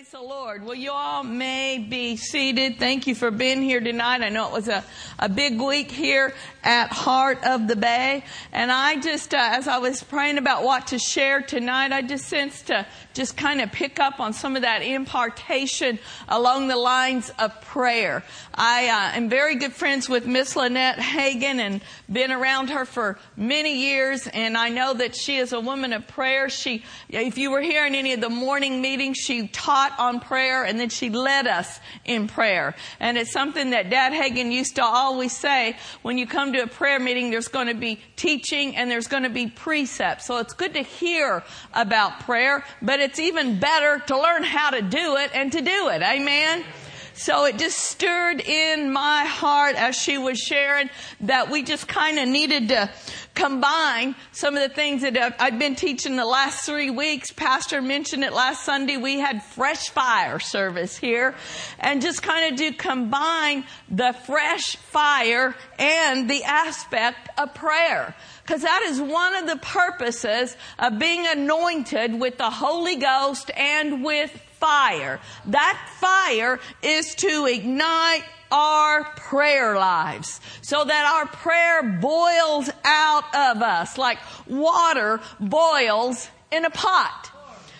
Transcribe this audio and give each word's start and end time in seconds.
Praise 0.00 0.12
the 0.12 0.22
Lord. 0.22 0.64
Well, 0.64 0.74
you 0.74 0.92
all 0.92 1.22
may 1.22 1.76
be 1.76 2.16
seated. 2.16 2.78
Thank 2.78 3.06
you 3.06 3.14
for 3.14 3.30
being 3.30 3.60
here 3.60 3.80
tonight. 3.80 4.22
I 4.22 4.30
know 4.30 4.46
it 4.46 4.52
was 4.54 4.66
a, 4.66 4.82
a 5.18 5.28
big 5.28 5.60
week 5.60 5.90
here 5.90 6.32
at 6.64 6.90
Heart 6.90 7.44
of 7.44 7.68
the 7.68 7.76
Bay. 7.76 8.24
And 8.50 8.72
I 8.72 8.98
just, 8.98 9.34
uh, 9.34 9.50
as 9.52 9.68
I 9.68 9.76
was 9.76 10.02
praying 10.02 10.38
about 10.38 10.64
what 10.64 10.86
to 10.88 10.98
share 10.98 11.42
tonight, 11.42 11.92
I 11.92 12.00
just 12.00 12.26
sensed 12.26 12.68
to 12.68 12.86
just 13.12 13.36
kind 13.36 13.60
of 13.60 13.72
pick 13.72 14.00
up 14.00 14.20
on 14.20 14.32
some 14.32 14.56
of 14.56 14.62
that 14.62 14.80
impartation 14.82 15.98
along 16.30 16.68
the 16.68 16.76
lines 16.76 17.30
of 17.38 17.60
prayer. 17.60 18.22
I 18.54 18.88
uh, 18.88 19.18
am 19.18 19.28
very 19.28 19.56
good 19.56 19.74
friends 19.74 20.08
with 20.08 20.26
Miss 20.26 20.56
Lynette 20.56 20.98
Hagin 20.98 21.58
and 21.58 21.82
been 22.10 22.32
around 22.32 22.70
her 22.70 22.86
for 22.86 23.18
many 23.36 23.80
years. 23.80 24.26
And 24.28 24.56
I 24.56 24.70
know 24.70 24.94
that 24.94 25.14
she 25.14 25.36
is 25.36 25.52
a 25.52 25.60
woman 25.60 25.92
of 25.92 26.08
prayer. 26.08 26.48
She, 26.48 26.84
if 27.10 27.36
you 27.36 27.50
were 27.50 27.60
here 27.60 27.84
in 27.84 27.94
any 27.94 28.14
of 28.14 28.22
the 28.22 28.30
morning 28.30 28.80
meetings, 28.80 29.18
she 29.18 29.48
taught 29.48 29.89
on 29.98 30.20
prayer 30.20 30.64
and 30.64 30.78
then 30.78 30.88
she 30.88 31.10
led 31.10 31.46
us 31.46 31.80
in 32.04 32.28
prayer. 32.28 32.74
And 32.98 33.18
it's 33.18 33.32
something 33.32 33.70
that 33.70 33.90
Dad 33.90 34.12
Hagin 34.12 34.52
used 34.52 34.76
to 34.76 34.84
always 34.84 35.36
say 35.36 35.76
when 36.02 36.18
you 36.18 36.26
come 36.26 36.52
to 36.52 36.60
a 36.60 36.66
prayer 36.66 37.00
meeting, 37.00 37.30
there's 37.30 37.48
going 37.48 37.68
to 37.68 37.74
be 37.74 38.00
teaching 38.16 38.76
and 38.76 38.90
there's 38.90 39.08
going 39.08 39.24
to 39.24 39.30
be 39.30 39.46
precepts. 39.48 40.26
So 40.26 40.38
it's 40.38 40.54
good 40.54 40.74
to 40.74 40.82
hear 40.82 41.42
about 41.74 42.20
prayer, 42.20 42.64
but 42.82 43.00
it's 43.00 43.18
even 43.18 43.58
better 43.58 44.02
to 44.06 44.20
learn 44.20 44.42
how 44.42 44.70
to 44.70 44.82
do 44.82 45.16
it 45.16 45.30
and 45.34 45.52
to 45.52 45.60
do 45.60 45.88
it. 45.88 46.02
Amen. 46.02 46.64
So 47.20 47.44
it 47.44 47.58
just 47.58 47.76
stirred 47.76 48.40
in 48.40 48.90
my 48.94 49.26
heart 49.26 49.76
as 49.76 49.94
she 49.94 50.16
was 50.16 50.38
sharing 50.38 50.88
that 51.20 51.50
we 51.50 51.62
just 51.62 51.86
kind 51.86 52.18
of 52.18 52.26
needed 52.26 52.68
to 52.68 52.90
combine 53.34 54.14
some 54.32 54.56
of 54.56 54.66
the 54.66 54.74
things 54.74 55.02
that 55.02 55.36
I've 55.38 55.58
been 55.58 55.74
teaching 55.74 56.16
the 56.16 56.24
last 56.24 56.64
three 56.64 56.88
weeks. 56.88 57.30
Pastor 57.30 57.82
mentioned 57.82 58.24
it 58.24 58.32
last 58.32 58.64
Sunday. 58.64 58.96
We 58.96 59.18
had 59.18 59.42
fresh 59.42 59.90
fire 59.90 60.38
service 60.38 60.96
here 60.96 61.34
and 61.78 62.00
just 62.00 62.22
kind 62.22 62.50
of 62.50 62.58
do 62.58 62.72
combine 62.72 63.64
the 63.90 64.14
fresh 64.24 64.76
fire 64.76 65.54
and 65.78 66.28
the 66.28 66.42
aspect 66.44 67.28
of 67.38 67.52
prayer. 67.52 68.16
Because 68.46 68.62
that 68.62 68.82
is 68.86 68.98
one 68.98 69.34
of 69.34 69.46
the 69.46 69.58
purposes 69.58 70.56
of 70.78 70.98
being 70.98 71.26
anointed 71.26 72.18
with 72.18 72.38
the 72.38 72.48
Holy 72.48 72.96
Ghost 72.96 73.50
and 73.54 74.02
with 74.02 74.34
fire. 74.60 75.20
That 75.46 75.78
fire 75.98 76.60
is 76.82 77.14
to 77.16 77.46
ignite 77.46 78.24
our 78.52 79.04
prayer 79.14 79.76
lives 79.76 80.40
so 80.60 80.84
that 80.84 81.04
our 81.06 81.26
prayer 81.26 81.98
boils 82.00 82.68
out 82.84 83.24
of 83.34 83.62
us 83.62 83.96
like 83.96 84.18
water 84.46 85.20
boils 85.40 86.28
in 86.50 86.64
a 86.64 86.70
pot. 86.70 87.30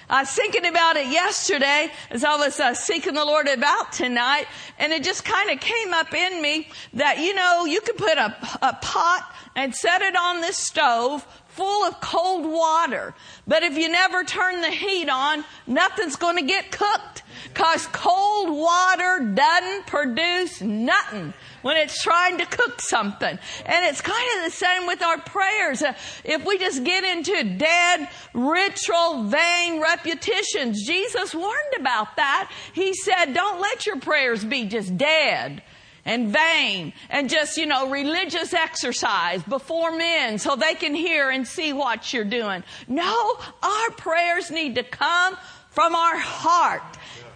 I 0.08 0.22
was 0.22 0.30
thinking 0.30 0.66
about 0.66 0.96
it 0.96 1.06
yesterday 1.06 1.88
as 2.10 2.24
I 2.24 2.34
was 2.34 2.58
uh, 2.58 2.74
seeking 2.74 3.14
the 3.14 3.24
Lord 3.24 3.46
about 3.46 3.92
tonight, 3.92 4.46
and 4.76 4.92
it 4.92 5.04
just 5.04 5.24
kind 5.24 5.50
of 5.50 5.60
came 5.60 5.94
up 5.94 6.12
in 6.12 6.42
me 6.42 6.68
that, 6.94 7.20
you 7.20 7.32
know, 7.32 7.64
you 7.64 7.80
could 7.80 7.96
put 7.96 8.18
a, 8.18 8.36
a 8.60 8.76
pot 8.82 9.32
and 9.54 9.72
set 9.72 10.02
it 10.02 10.16
on 10.16 10.40
this 10.40 10.56
stove 10.56 11.24
full 11.60 11.84
of 11.84 12.00
cold 12.00 12.50
water. 12.50 13.14
But 13.46 13.62
if 13.64 13.76
you 13.76 13.90
never 13.90 14.24
turn 14.24 14.62
the 14.62 14.70
heat 14.70 15.10
on, 15.10 15.44
nothing's 15.66 16.16
going 16.16 16.36
to 16.36 16.42
get 16.42 16.70
cooked. 16.70 17.22
Cause 17.52 17.86
cold 17.88 18.48
water 18.48 19.30
doesn't 19.34 19.86
produce 19.86 20.62
nothing 20.62 21.34
when 21.60 21.76
it's 21.76 22.02
trying 22.02 22.38
to 22.38 22.46
cook 22.46 22.80
something. 22.80 23.38
And 23.66 23.84
it's 23.84 24.00
kind 24.00 24.38
of 24.38 24.50
the 24.50 24.56
same 24.56 24.86
with 24.86 25.02
our 25.02 25.18
prayers. 25.20 25.82
Uh, 25.82 25.92
if 26.24 26.46
we 26.46 26.56
just 26.56 26.82
get 26.82 27.04
into 27.04 27.58
dead, 27.58 28.08
ritual, 28.32 29.24
vain 29.24 29.82
repetitions, 29.82 30.86
Jesus 30.86 31.34
warned 31.34 31.74
about 31.78 32.16
that. 32.16 32.50
He 32.72 32.94
said, 32.94 33.34
don't 33.34 33.60
let 33.60 33.84
your 33.84 34.00
prayers 34.00 34.46
be 34.46 34.64
just 34.64 34.96
dead 34.96 35.62
and 36.04 36.28
vain 36.28 36.92
and 37.08 37.28
just, 37.28 37.56
you 37.56 37.66
know, 37.66 37.90
religious 37.90 38.54
exercise 38.54 39.42
before 39.42 39.96
men 39.96 40.38
so 40.38 40.56
they 40.56 40.74
can 40.74 40.94
hear 40.94 41.30
and 41.30 41.46
see 41.46 41.72
what 41.72 42.12
you're 42.12 42.24
doing. 42.24 42.62
No, 42.88 43.38
our 43.62 43.90
prayers 43.92 44.50
need 44.50 44.76
to 44.76 44.82
come 44.82 45.36
from 45.70 45.94
our 45.94 46.16
heart. 46.16 46.82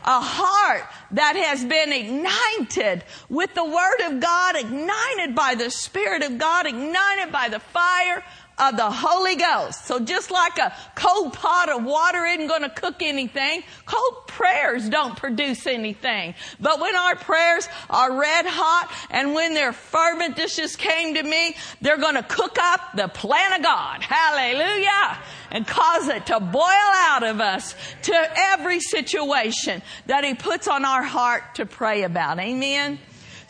A 0.07 0.21
heart 0.21 0.85
that 1.13 1.35
has 1.35 1.65
been 1.65 1.91
ignited 1.91 3.05
with 3.31 3.55
the 3.55 3.65
Word 3.65 4.01
of 4.07 4.21
God, 4.21 4.55
ignited 4.55 5.35
by 5.35 5.55
the 5.55 5.71
Spirit 5.71 6.23
of 6.23 6.37
God, 6.37 6.67
ignited 6.67 7.33
by 7.33 7.49
the 7.49 7.59
fire 7.59 8.23
of 8.59 8.77
the 8.77 8.91
Holy 8.91 9.37
Ghost. 9.37 9.87
So 9.87 9.99
just 10.01 10.31
like 10.31 10.59
a 10.59 10.75
cold 10.95 11.33
pot 11.33 11.69
of 11.69 11.85
water 11.85 12.25
isn't 12.25 12.47
going 12.47 12.63
to 12.63 12.69
cook 12.69 12.97
anything, 13.03 13.63
cold 13.85 14.27
prayers 14.27 14.89
don't 14.89 15.17
produce 15.17 15.67
anything. 15.67 16.35
But 16.61 16.81
when 16.81 16.95
our 16.95 17.17
prayers 17.17 17.69
are 17.91 18.19
red 18.19 18.47
hot 18.47 18.93
and 19.11 19.35
when 19.35 19.55
they're 19.55 19.73
fervent, 19.73 20.37
this 20.37 20.57
just 20.57 20.79
came 20.79 21.15
to 21.15 21.23
me, 21.23 21.57
they're 21.81 21.99
going 21.99 22.15
to 22.15 22.23
cook 22.23 22.59
up 22.61 22.81
the 22.97 23.09
plan 23.09 23.55
of 23.55 23.63
God. 23.63 24.03
Hallelujah. 24.03 25.19
And 25.51 25.67
cause 25.67 26.09
it 26.09 26.27
to 26.27 26.41
boil 26.41 26.63
out 26.63 27.23
of 27.23 27.41
us 27.41 27.75
to 28.03 28.33
every 28.53 28.81
situation 28.81 29.83
that 30.07 30.25
He 30.25 30.35
puts 30.35 30.69
on 30.69 30.85
our 30.85 31.03
heart 31.03 31.57
to 31.57 31.67
pray 31.67 32.03
about. 32.03 32.39
Amen. 32.39 32.99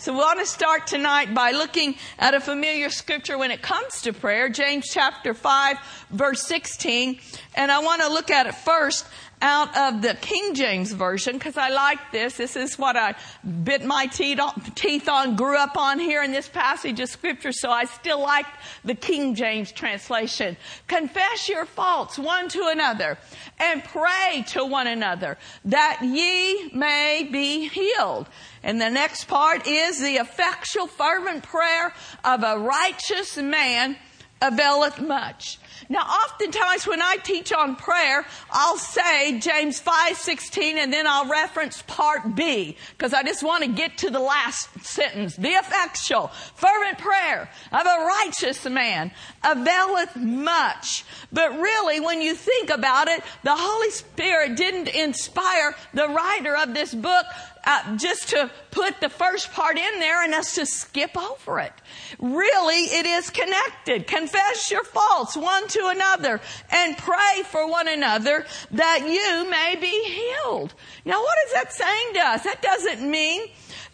So 0.04 0.12
we 0.12 0.18
want 0.18 0.38
to 0.38 0.44
start 0.44 0.86
tonight 0.86 1.32
by 1.32 1.52
looking 1.52 1.94
at 2.18 2.34
a 2.34 2.40
familiar 2.40 2.90
scripture 2.90 3.38
when 3.38 3.50
it 3.50 3.62
comes 3.62 4.02
to 4.02 4.12
prayer, 4.12 4.50
James 4.50 4.86
chapter 4.86 5.32
5 5.32 5.78
verse 6.10 6.46
16. 6.46 7.18
And 7.54 7.72
I 7.72 7.78
want 7.78 8.02
to 8.02 8.08
look 8.08 8.30
at 8.30 8.44
it 8.44 8.54
first 8.54 9.06
out 9.44 9.76
of 9.76 10.00
the 10.00 10.14
King 10.14 10.54
James 10.54 10.90
Version 10.90 11.34
because 11.34 11.58
I 11.58 11.68
like 11.68 11.98
this. 12.12 12.38
This 12.38 12.56
is 12.56 12.78
what 12.78 12.96
I 12.96 13.14
bit 13.62 13.84
my 13.84 14.06
teeth 14.06 15.08
on, 15.08 15.36
grew 15.36 15.58
up 15.58 15.76
on 15.76 15.98
here 15.98 16.22
in 16.22 16.32
this 16.32 16.48
passage 16.48 16.98
of 16.98 17.10
scripture, 17.10 17.52
so 17.52 17.70
I 17.70 17.84
still 17.84 18.22
like 18.22 18.46
the 18.86 18.94
King 18.94 19.34
James 19.34 19.70
translation. 19.70 20.56
Confess 20.86 21.46
your 21.46 21.66
faults 21.66 22.18
one 22.18 22.48
to 22.48 22.68
another 22.72 23.18
and 23.58 23.84
pray 23.84 24.46
to 24.48 24.64
one 24.64 24.86
another 24.86 25.36
that 25.66 26.00
ye 26.02 26.70
may 26.72 27.28
be 27.30 27.68
healed. 27.68 28.26
And 28.62 28.80
the 28.80 28.88
next 28.88 29.24
part 29.24 29.66
is 29.66 30.00
the 30.00 30.14
effectual 30.14 30.86
fervent 30.86 31.42
prayer 31.42 31.92
of 32.24 32.42
a 32.42 32.58
righteous 32.58 33.36
man 33.36 33.98
availeth 34.44 35.00
much. 35.00 35.58
Now, 35.88 36.00
oftentimes 36.00 36.86
when 36.86 37.02
I 37.02 37.16
teach 37.16 37.52
on 37.52 37.76
prayer, 37.76 38.24
I'll 38.50 38.78
say 38.78 39.38
James 39.38 39.80
5:16 39.80 40.78
and 40.78 40.92
then 40.92 41.06
I'll 41.06 41.28
reference 41.28 41.82
part 41.82 42.34
B 42.34 42.76
because 42.96 43.12
I 43.12 43.22
just 43.22 43.42
want 43.42 43.64
to 43.64 43.70
get 43.70 43.98
to 43.98 44.10
the 44.10 44.20
last 44.20 44.68
sentence. 44.84 45.36
The 45.36 45.50
effectual, 45.50 46.28
fervent 46.54 46.98
prayer 46.98 47.50
of 47.72 47.86
a 47.86 48.04
righteous 48.04 48.64
man 48.64 49.10
availeth 49.42 50.16
much. 50.16 51.04
But 51.32 51.58
really, 51.58 52.00
when 52.00 52.22
you 52.22 52.34
think 52.34 52.70
about 52.70 53.08
it, 53.08 53.22
the 53.42 53.56
Holy 53.56 53.90
Spirit 53.90 54.56
didn't 54.56 54.88
inspire 54.88 55.76
the 55.92 56.08
writer 56.08 56.56
of 56.56 56.72
this 56.72 56.94
book 56.94 57.26
uh, 57.66 57.96
just 57.96 58.30
to 58.30 58.50
put 58.70 59.00
the 59.00 59.08
first 59.08 59.52
part 59.52 59.78
in 59.78 60.00
there 60.00 60.22
and 60.22 60.34
us 60.34 60.54
to 60.56 60.66
skip 60.66 61.16
over 61.16 61.60
it. 61.60 61.72
Really, 62.18 62.84
it 62.84 63.06
is 63.06 63.30
connected. 63.30 64.06
Confess 64.06 64.70
your 64.70 64.84
faults 64.84 65.36
one 65.36 65.68
to 65.68 65.88
another 65.88 66.40
and 66.70 66.96
pray 66.96 67.42
for 67.44 67.68
one 67.68 67.88
another 67.88 68.46
that 68.72 69.00
you 69.00 69.50
may 69.50 69.76
be 69.80 70.04
healed. 70.04 70.74
Now, 71.04 71.20
what 71.20 71.38
is 71.46 71.52
that 71.52 71.72
saying 71.72 72.14
to 72.14 72.20
us? 72.20 72.42
That 72.44 72.62
doesn't 72.62 73.08
mean 73.08 73.42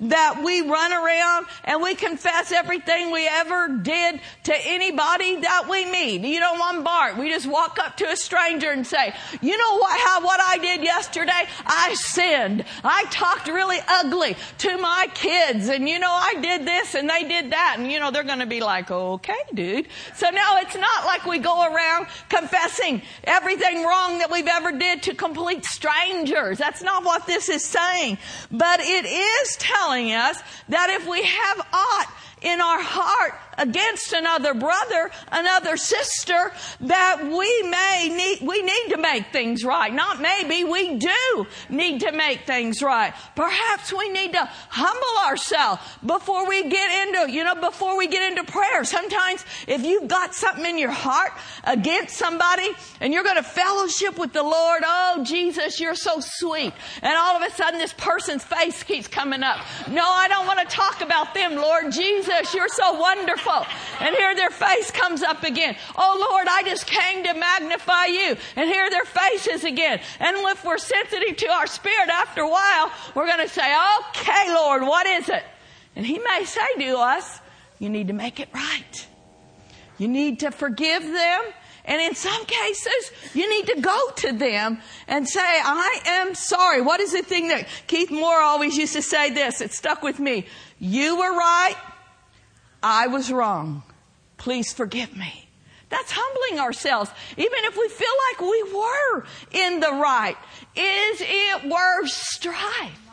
that 0.00 0.42
we 0.44 0.62
run 0.62 0.92
around 0.92 1.46
and 1.64 1.82
we 1.82 1.94
confess 1.94 2.52
everything 2.52 3.10
we 3.10 3.28
ever 3.28 3.68
did 3.68 4.20
to 4.44 4.54
anybody 4.66 5.36
that 5.36 5.66
we 5.68 5.84
meet. 5.90 6.22
You 6.22 6.40
know, 6.40 6.54
one 6.54 6.82
Bart, 6.82 7.18
we 7.18 7.28
just 7.28 7.46
walk 7.46 7.78
up 7.78 7.96
to 7.98 8.10
a 8.10 8.16
stranger 8.16 8.70
and 8.70 8.86
say, 8.86 9.14
you 9.40 9.56
know 9.56 9.78
what, 9.78 10.00
how, 10.00 10.24
what 10.24 10.40
I 10.40 10.58
did 10.58 10.82
yesterday? 10.82 11.30
I 11.66 11.94
sinned. 11.94 12.64
I 12.82 13.04
talked 13.10 13.48
really 13.48 13.78
ugly 13.86 14.36
to 14.58 14.78
my 14.78 15.08
kids 15.14 15.68
and 15.68 15.88
you 15.88 15.98
know, 15.98 16.10
I 16.10 16.36
did 16.40 16.66
this 16.66 16.94
and 16.94 17.08
they 17.08 17.24
did 17.24 17.52
that 17.52 17.76
and 17.78 17.92
you 17.92 18.00
know, 18.00 18.10
they're 18.10 18.24
gonna 18.24 18.46
be 18.46 18.60
like, 18.60 18.90
okay, 18.90 19.34
dude. 19.52 19.86
So 20.14 20.30
no, 20.30 20.56
it's 20.58 20.76
not 20.76 21.04
like 21.04 21.26
we 21.26 21.38
go 21.38 21.62
around 21.62 22.06
confessing 22.28 23.02
everything 23.24 23.84
wrong 23.84 24.18
that 24.18 24.30
we've 24.30 24.48
ever 24.48 24.72
did 24.72 25.02
to 25.04 25.14
complete 25.14 25.64
strangers. 25.64 26.58
That's 26.58 26.82
not 26.82 27.04
what 27.04 27.26
this 27.26 27.48
is 27.48 27.64
saying. 27.64 28.18
But 28.50 28.80
it 28.80 29.04
is 29.04 29.56
telling 29.56 29.89
telling 29.90 30.12
us 30.12 30.40
that 30.68 30.88
if 30.90 31.08
we 31.08 31.20
have 31.24 31.58
aught 31.72 32.14
in 32.42 32.60
our 32.60 32.80
heart 32.80 33.34
against 33.58 34.12
another 34.12 34.54
brother, 34.54 35.10
another 35.30 35.76
sister, 35.76 36.52
that 36.80 37.22
we 37.22 37.62
may 37.68 38.08
need, 38.08 38.46
we 38.46 38.62
need 38.62 38.88
to 38.88 38.96
make 38.96 39.26
things 39.32 39.64
right. 39.64 39.92
Not 39.92 40.20
maybe, 40.20 40.64
we 40.64 40.96
do 40.96 41.46
need 41.68 42.00
to 42.00 42.12
make 42.12 42.46
things 42.46 42.82
right. 42.82 43.12
Perhaps 43.36 43.92
we 43.92 44.08
need 44.08 44.32
to 44.32 44.48
humble 44.70 45.28
ourselves 45.28 45.82
before 46.04 46.48
we 46.48 46.68
get 46.68 47.08
into, 47.08 47.30
you 47.30 47.44
know, 47.44 47.54
before 47.54 47.98
we 47.98 48.06
get 48.06 48.30
into 48.30 48.50
prayer. 48.50 48.84
Sometimes 48.84 49.44
if 49.66 49.82
you've 49.82 50.08
got 50.08 50.34
something 50.34 50.64
in 50.64 50.78
your 50.78 50.90
heart 50.90 51.32
against 51.64 52.16
somebody 52.16 52.68
and 53.00 53.12
you're 53.12 53.24
going 53.24 53.36
to 53.36 53.42
fellowship 53.42 54.18
with 54.18 54.32
the 54.32 54.42
Lord, 54.42 54.82
oh 54.86 55.22
Jesus, 55.24 55.78
you're 55.78 55.94
so 55.94 56.20
sweet. 56.20 56.72
And 57.02 57.12
all 57.14 57.36
of 57.36 57.42
a 57.42 57.54
sudden 57.54 57.78
this 57.78 57.92
person's 57.92 58.42
face 58.42 58.82
keeps 58.82 59.06
coming 59.06 59.42
up. 59.42 59.58
No, 59.90 60.04
I 60.04 60.28
don't 60.28 60.46
want 60.46 60.60
to 60.60 60.74
talk 60.74 61.02
about 61.02 61.34
them, 61.34 61.56
Lord 61.56 61.92
Jesus. 61.92 62.29
You're 62.54 62.68
so 62.68 62.92
wonderful. 62.94 63.66
And 64.00 64.14
here 64.16 64.34
their 64.34 64.50
face 64.50 64.90
comes 64.90 65.22
up 65.22 65.42
again. 65.42 65.76
Oh 65.96 66.26
Lord, 66.30 66.46
I 66.48 66.62
just 66.62 66.86
came 66.86 67.24
to 67.24 67.34
magnify 67.34 68.06
you. 68.06 68.36
And 68.56 68.68
here 68.68 68.88
their 68.90 69.04
faces 69.04 69.64
again. 69.64 70.00
And 70.18 70.36
if 70.38 70.64
we're 70.64 70.78
sensitive 70.78 71.36
to 71.36 71.48
our 71.48 71.66
spirit 71.66 72.08
after 72.08 72.42
a 72.42 72.48
while, 72.48 72.92
we're 73.14 73.26
going 73.26 73.46
to 73.46 73.48
say, 73.48 73.74
okay, 74.00 74.54
Lord, 74.54 74.82
what 74.82 75.06
is 75.06 75.28
it? 75.28 75.42
And 75.96 76.06
he 76.06 76.18
may 76.18 76.44
say 76.44 76.74
to 76.78 76.98
us, 76.98 77.40
you 77.78 77.88
need 77.88 78.08
to 78.08 78.14
make 78.14 78.40
it 78.40 78.48
right. 78.54 79.06
You 79.98 80.08
need 80.08 80.40
to 80.40 80.50
forgive 80.50 81.02
them. 81.02 81.42
And 81.84 82.00
in 82.00 82.14
some 82.14 82.44
cases, 82.44 83.10
you 83.34 83.48
need 83.48 83.66
to 83.74 83.80
go 83.80 84.10
to 84.16 84.32
them 84.32 84.80
and 85.08 85.28
say, 85.28 85.40
I 85.40 86.00
am 86.06 86.34
sorry. 86.34 86.82
What 86.82 87.00
is 87.00 87.12
the 87.12 87.22
thing 87.22 87.48
that 87.48 87.66
Keith 87.86 88.10
Moore 88.10 88.40
always 88.40 88.76
used 88.76 88.92
to 88.92 89.02
say 89.02 89.30
this? 89.30 89.60
It 89.60 89.72
stuck 89.72 90.02
with 90.02 90.20
me. 90.20 90.46
You 90.78 91.18
were 91.18 91.32
right. 91.36 91.74
I 92.82 93.06
was 93.08 93.30
wrong. 93.30 93.82
Please 94.36 94.72
forgive 94.72 95.16
me. 95.16 95.48
That's 95.90 96.12
humbling 96.14 96.60
ourselves. 96.60 97.10
Even 97.36 97.58
if 97.64 97.76
we 97.76 97.88
feel 97.88 98.08
like 98.30 98.40
we 98.40 98.62
were 98.72 99.24
in 99.50 99.80
the 99.80 99.92
right. 99.92 100.36
Is 100.76 101.20
it 101.20 101.68
worth 101.68 102.08
strife? 102.08 103.08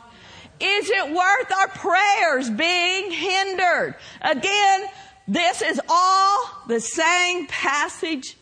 Is 0.59 0.89
it 0.89 1.13
worth 1.13 1.51
our 1.59 1.67
prayers 1.67 2.49
being 2.49 3.11
hindered? 3.11 3.95
Again, 4.21 4.85
this 5.27 5.61
is 5.61 5.81
all 5.89 6.49
the 6.67 6.79
same 6.79 7.47
passage 7.47 8.37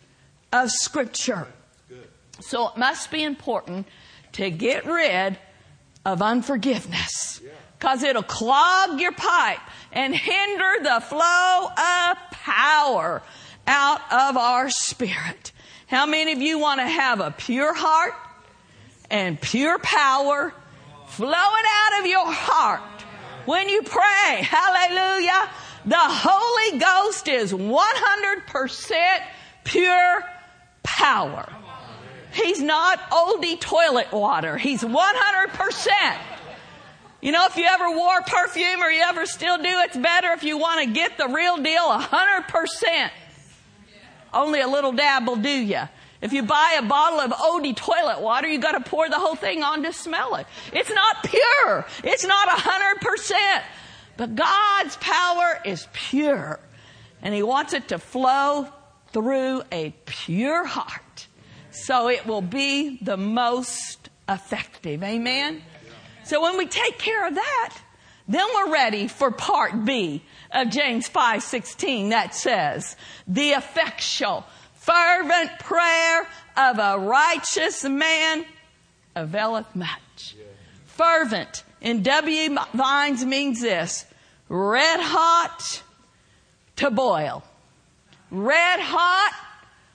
of 0.53 0.69
scripture. 0.69 1.47
So 2.41 2.69
it 2.69 2.77
must 2.77 3.11
be 3.11 3.23
important 3.23 3.87
to 4.33 4.49
get 4.49 4.85
rid 4.85 5.37
of 6.05 6.21
unforgiveness. 6.21 7.41
Cause 7.79 8.03
it'll 8.03 8.23
clog 8.23 8.99
your 8.99 9.11
pipe 9.11 9.59
and 9.95 10.13
hinder 10.13 10.73
the 10.83 11.01
flow 11.01 11.67
of 11.67 12.17
power 12.31 13.23
out 13.65 14.01
of 14.11 14.37
our 14.37 14.69
spirit. 14.69 15.53
How 15.87 16.05
many 16.05 16.33
of 16.33 16.41
you 16.41 16.59
want 16.59 16.81
to 16.81 16.85
have 16.87 17.21
a 17.21 17.31
pure 17.31 17.73
heart 17.73 18.13
and 19.09 19.39
pure 19.39 19.79
power 19.79 20.53
flowing 21.07 21.33
out 21.33 21.99
of 22.01 22.05
your 22.07 22.31
heart 22.31 22.81
when 23.45 23.69
you 23.69 23.81
pray? 23.83 24.41
Hallelujah. 24.43 25.49
The 25.85 25.95
Holy 25.97 26.79
Ghost 26.79 27.27
is 27.27 27.53
100% 27.53 29.19
pure 29.63 30.23
power. 30.83 31.47
He's 32.33 32.61
not 32.61 32.99
oldie 33.11 33.59
toilet 33.59 34.11
water. 34.11 34.57
He's 34.57 34.83
100%. 34.83 36.17
You 37.21 37.31
know, 37.31 37.45
if 37.45 37.55
you 37.55 37.65
ever 37.65 37.89
wore 37.89 38.21
perfume 38.21 38.81
or 38.81 38.89
you 38.89 39.01
ever 39.01 39.25
still 39.25 39.57
do, 39.57 39.63
it's 39.65 39.97
better 39.97 40.31
if 40.33 40.43
you 40.43 40.57
want 40.57 40.85
to 40.85 40.93
get 40.93 41.17
the 41.17 41.27
real 41.27 41.57
deal 41.57 41.89
100%. 41.89 43.09
Only 44.33 44.61
a 44.61 44.67
little 44.67 44.91
dab 44.91 45.27
will 45.27 45.37
do 45.37 45.49
you. 45.49 45.81
If 46.21 46.33
you 46.33 46.43
buy 46.43 46.77
a 46.79 46.83
bottle 46.83 47.19
of 47.19 47.33
OD 47.33 47.75
toilet 47.77 48.21
water, 48.21 48.47
you 48.47 48.57
gotta 48.59 48.81
pour 48.81 49.09
the 49.09 49.19
whole 49.19 49.35
thing 49.35 49.63
on 49.63 49.83
to 49.83 49.93
smell 49.93 50.35
it. 50.35 50.47
It's 50.73 50.89
not 50.89 51.23
pure. 51.23 51.85
It's 52.03 52.25
not 52.25 52.49
100%. 52.49 53.61
But 54.17 54.35
God's 54.35 54.97
power 54.97 55.59
is 55.65 55.87
pure. 55.93 56.59
And 57.21 57.33
He 57.33 57.43
wants 57.43 57.73
it 57.73 57.89
to 57.89 57.99
flow 57.99 58.67
through 59.11 59.63
a 59.71 59.93
pure 60.05 60.65
heart. 60.65 61.27
So 61.71 62.09
it 62.09 62.25
will 62.25 62.41
be 62.41 62.97
the 63.01 63.17
most 63.17 64.09
effective. 64.27 65.03
Amen? 65.03 65.61
So 66.25 66.41
when 66.41 66.57
we 66.57 66.65
take 66.65 66.97
care 66.97 67.27
of 67.27 67.35
that, 67.35 67.77
then 68.27 68.47
we're 68.55 68.71
ready 68.71 69.07
for 69.07 69.29
part 69.29 69.85
B 69.85 70.23
of 70.51 70.69
James 70.69 71.07
5:16 71.07 72.09
that 72.09 72.33
says, 72.33 72.95
"The 73.27 73.51
effectual, 73.51 74.45
fervent 74.73 75.59
prayer 75.59 76.27
of 76.57 76.79
a 76.79 76.97
righteous 76.97 77.83
man 77.83 78.45
availeth 79.15 79.75
much." 79.75 80.35
Fervent 80.87 81.63
in 81.81 82.01
W. 82.01 82.57
Vines 82.73 83.23
means 83.23 83.61
this, 83.61 84.05
red 84.49 84.99
hot 84.99 85.83
to 86.77 86.89
boil. 86.89 87.43
Red 88.31 88.79
hot 88.79 89.33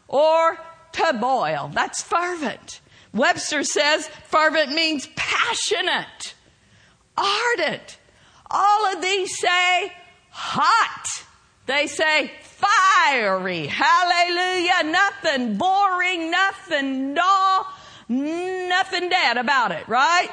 or 0.07 0.61
to 0.93 1.13
boil. 1.15 1.71
That's 1.75 2.03
fervent. 2.03 2.81
Webster 3.13 3.65
says 3.65 4.09
fervent 4.29 4.73
means 4.73 5.09
passionate, 5.17 6.35
ardent. 7.17 7.99
All 8.51 8.93
of 8.93 9.03
these 9.03 9.39
say 9.39 9.93
hot. 10.31 11.25
They 11.67 11.87
say 11.87 12.31
fiery. 12.43 13.67
Hallelujah. 13.67 14.91
Nothing 14.91 15.57
boring, 15.57 16.31
nothing 16.31 17.15
dull, 17.15 17.67
nothing 18.09 19.09
dead 19.09 19.37
about 19.37 19.73
it, 19.73 19.89
right? 19.89 20.29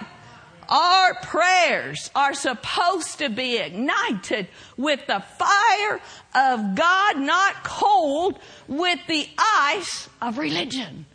Our 0.69 1.13
prayers 1.15 2.12
are 2.13 2.33
supposed 2.33 3.19
to 3.19 3.29
be 3.29 3.57
ignited 3.57 4.47
with 4.75 5.06
the 5.07 5.24
fire 5.38 6.01
of 6.35 6.75
God, 6.75 7.18
not 7.18 7.63
cold 7.63 8.39
with 8.68 9.00
the 9.07 9.29
ice 9.38 10.09
of 10.21 10.38
religion. 10.38 11.06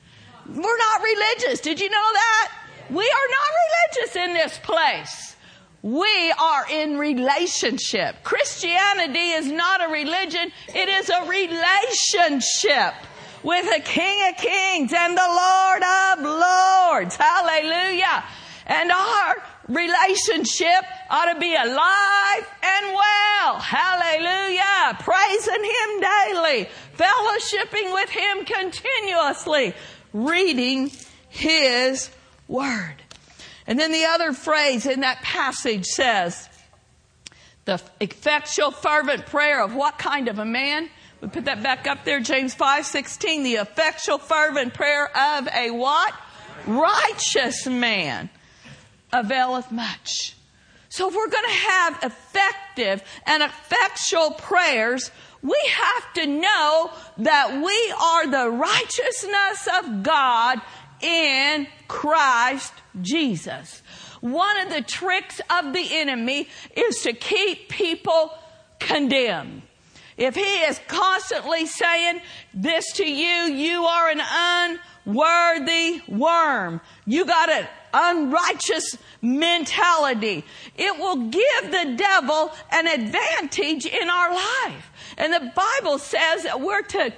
We're 0.54 0.78
not 0.78 1.02
religious. 1.02 1.60
Did 1.60 1.80
you 1.80 1.88
know 1.88 2.12
that? 2.12 2.52
We 2.90 3.04
are 3.04 3.28
not 3.30 3.50
religious 3.62 4.16
in 4.16 4.34
this 4.34 4.58
place. 4.58 5.36
We 5.82 6.32
are 6.38 6.66
in 6.70 6.98
relationship. 6.98 8.22
Christianity 8.22 9.30
is 9.30 9.50
not 9.50 9.82
a 9.82 9.88
religion. 9.90 10.52
It 10.68 10.88
is 10.88 11.08
a 11.08 11.26
relationship 11.26 12.94
with 13.42 13.64
the 13.64 13.80
King 13.80 14.28
of 14.30 14.36
Kings 14.36 14.92
and 14.92 15.16
the 15.16 15.26
Lord 15.26 15.82
of 15.82 16.22
Lords. 16.22 17.16
Hallelujah. 17.16 18.24
And 18.66 18.92
our 18.92 19.42
relationship 19.68 20.84
ought 21.10 21.32
to 21.32 21.40
be 21.40 21.54
alive 21.54 22.46
and 22.62 22.94
well. 22.94 23.58
Hallelujah. 23.58 24.98
Praising 25.00 25.64
Him 25.64 26.00
daily, 26.00 26.68
fellowshipping 26.96 27.92
with 27.92 28.10
Him 28.10 28.44
continuously, 28.44 29.74
reading 30.12 30.90
His 31.28 32.10
Word. 32.48 32.96
And 33.66 33.78
then 33.78 33.92
the 33.92 34.04
other 34.06 34.32
phrase 34.32 34.86
in 34.86 35.00
that 35.00 35.22
passage 35.22 35.86
says, 35.86 36.48
the 37.64 37.80
effectual 38.00 38.72
fervent 38.72 39.26
prayer 39.26 39.62
of 39.62 39.74
what 39.74 39.98
kind 39.98 40.28
of 40.28 40.38
a 40.38 40.44
man? 40.44 40.88
We 41.20 41.28
put 41.28 41.44
that 41.44 41.62
back 41.62 41.86
up 41.86 42.04
there, 42.04 42.18
James 42.18 42.54
5, 42.54 42.84
16. 42.84 43.44
The 43.44 43.54
effectual 43.54 44.18
fervent 44.18 44.74
prayer 44.74 45.06
of 45.16 45.48
a 45.48 45.70
what? 45.70 46.12
Righteous 46.66 47.66
man 47.66 48.30
availeth 49.12 49.70
much. 49.70 50.34
So 50.88 51.08
if 51.08 51.14
we're 51.14 51.28
going 51.28 51.44
to 51.44 51.70
have 51.70 51.98
effective 52.02 53.02
and 53.24 53.42
effectual 53.42 54.32
prayers, 54.32 55.10
we 55.42 55.58
have 55.70 56.12
to 56.14 56.26
know 56.26 56.90
that 57.18 57.62
we 57.62 57.94
are 58.00 58.26
the 58.28 58.50
righteousness 58.50 59.68
of 59.78 60.02
God 60.02 60.60
in 61.00 61.66
Christ 61.88 62.72
Jesus. 63.00 63.82
One 64.20 64.60
of 64.60 64.70
the 64.70 64.82
tricks 64.82 65.40
of 65.50 65.72
the 65.72 65.84
enemy 65.90 66.48
is 66.76 67.02
to 67.02 67.12
keep 67.12 67.68
people 67.68 68.32
condemned. 68.78 69.62
If 70.16 70.36
he 70.36 70.42
is 70.42 70.80
constantly 70.86 71.66
saying 71.66 72.20
this 72.54 72.92
to 72.92 73.04
you, 73.04 73.52
you 73.52 73.84
are 73.84 74.10
an 74.10 74.20
unworthy 75.04 76.02
worm. 76.06 76.80
You 77.06 77.24
got 77.24 77.50
an 77.50 77.66
unrighteous 77.92 78.96
mentality. 79.20 80.44
It 80.76 80.98
will 80.98 81.28
give 81.28 81.70
the 81.70 81.94
devil 81.96 82.52
an 82.70 82.86
advantage 82.86 83.86
in 83.86 84.08
our 84.08 84.34
life. 84.34 84.90
And 85.18 85.32
the 85.32 85.52
Bible 85.54 85.98
says 85.98 86.44
that 86.44 86.60
we're 86.60 86.82
to 86.82 87.12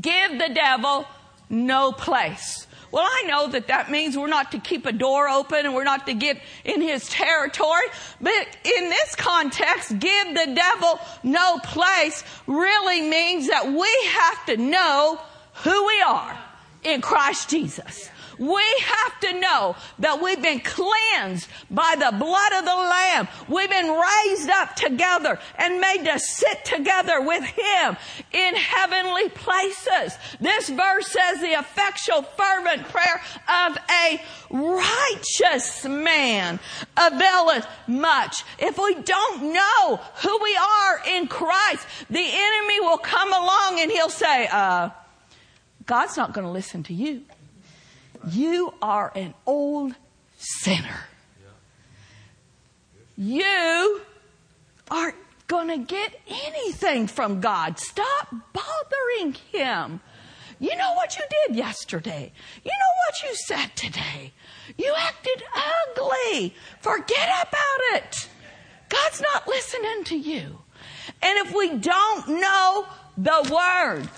give 0.00 0.38
the 0.38 0.50
devil 0.52 1.06
no 1.48 1.92
place. 1.92 2.66
Well, 2.92 3.04
I 3.04 3.24
know 3.26 3.48
that 3.48 3.66
that 3.66 3.90
means 3.90 4.16
we're 4.16 4.28
not 4.28 4.52
to 4.52 4.58
keep 4.58 4.86
a 4.86 4.92
door 4.92 5.28
open 5.28 5.66
and 5.66 5.74
we're 5.74 5.84
not 5.84 6.06
to 6.06 6.14
get 6.14 6.40
in 6.64 6.80
his 6.80 7.08
territory. 7.08 7.84
But 8.20 8.32
in 8.32 8.88
this 8.88 9.14
context, 9.16 9.98
give 9.98 10.28
the 10.28 10.54
devil 10.54 11.00
no 11.22 11.58
place 11.58 12.24
really 12.46 13.02
means 13.02 13.48
that 13.48 13.66
we 13.66 14.08
have 14.12 14.46
to 14.46 14.56
know 14.56 15.20
who 15.64 15.86
we 15.86 16.02
are 16.02 16.38
in 16.84 17.00
Christ 17.00 17.50
Jesus. 17.50 18.10
We 18.38 18.64
have 18.80 19.20
to 19.20 19.40
know 19.40 19.76
that 19.98 20.20
we've 20.22 20.42
been 20.42 20.60
cleansed 20.60 21.48
by 21.70 21.94
the 21.98 22.16
blood 22.16 22.52
of 22.52 22.64
the 22.64 22.74
Lamb. 22.74 23.28
We've 23.48 23.70
been 23.70 23.90
raised 23.90 24.50
up 24.50 24.76
together 24.76 25.38
and 25.58 25.80
made 25.80 26.04
to 26.04 26.18
sit 26.18 26.64
together 26.64 27.20
with 27.22 27.44
Him 27.44 27.96
in 28.32 28.54
heavenly 28.54 29.28
places. 29.30 30.18
This 30.40 30.68
verse 30.68 31.06
says 31.06 31.40
the 31.40 31.58
effectual 31.58 32.22
fervent 32.22 32.88
prayer 32.88 33.22
of 33.48 33.78
a 33.90 34.20
righteous 34.50 35.84
man 35.84 36.60
availeth 36.96 37.66
much. 37.86 38.44
If 38.58 38.78
we 38.78 38.94
don't 38.94 39.52
know 39.52 39.96
who 40.22 40.38
we 40.42 40.56
are 40.56 41.00
in 41.08 41.26
Christ, 41.26 41.86
the 42.10 42.18
enemy 42.18 42.80
will 42.80 42.98
come 42.98 43.32
along 43.32 43.78
and 43.80 43.90
he'll 43.90 44.08
say, 44.08 44.48
uh, 44.50 44.90
God's 45.86 46.16
not 46.16 46.32
going 46.32 46.46
to 46.46 46.52
listen 46.52 46.82
to 46.84 46.94
you. 46.94 47.22
You 48.26 48.74
are 48.82 49.12
an 49.14 49.34
old 49.46 49.94
sinner. 50.36 51.00
You 53.16 54.00
aren't 54.90 55.16
going 55.46 55.68
to 55.68 55.78
get 55.78 56.20
anything 56.28 57.06
from 57.06 57.40
God. 57.40 57.78
Stop 57.78 58.34
bothering 58.52 59.34
Him. 59.52 60.00
You 60.58 60.76
know 60.76 60.94
what 60.94 61.16
you 61.16 61.24
did 61.46 61.56
yesterday. 61.56 62.32
You 62.64 62.70
know 62.70 62.92
what 63.06 63.22
you 63.22 63.36
said 63.36 63.76
today. 63.76 64.32
You 64.76 64.94
acted 64.98 65.42
ugly. 65.96 66.54
Forget 66.80 67.28
about 67.48 68.02
it. 68.02 68.28
God's 68.88 69.20
not 69.20 69.46
listening 69.46 70.04
to 70.04 70.16
you. 70.16 70.58
And 71.22 71.38
if 71.46 71.54
we 71.54 71.76
don't 71.78 72.28
know 72.40 72.86
the 73.16 73.50
word, 73.52 74.08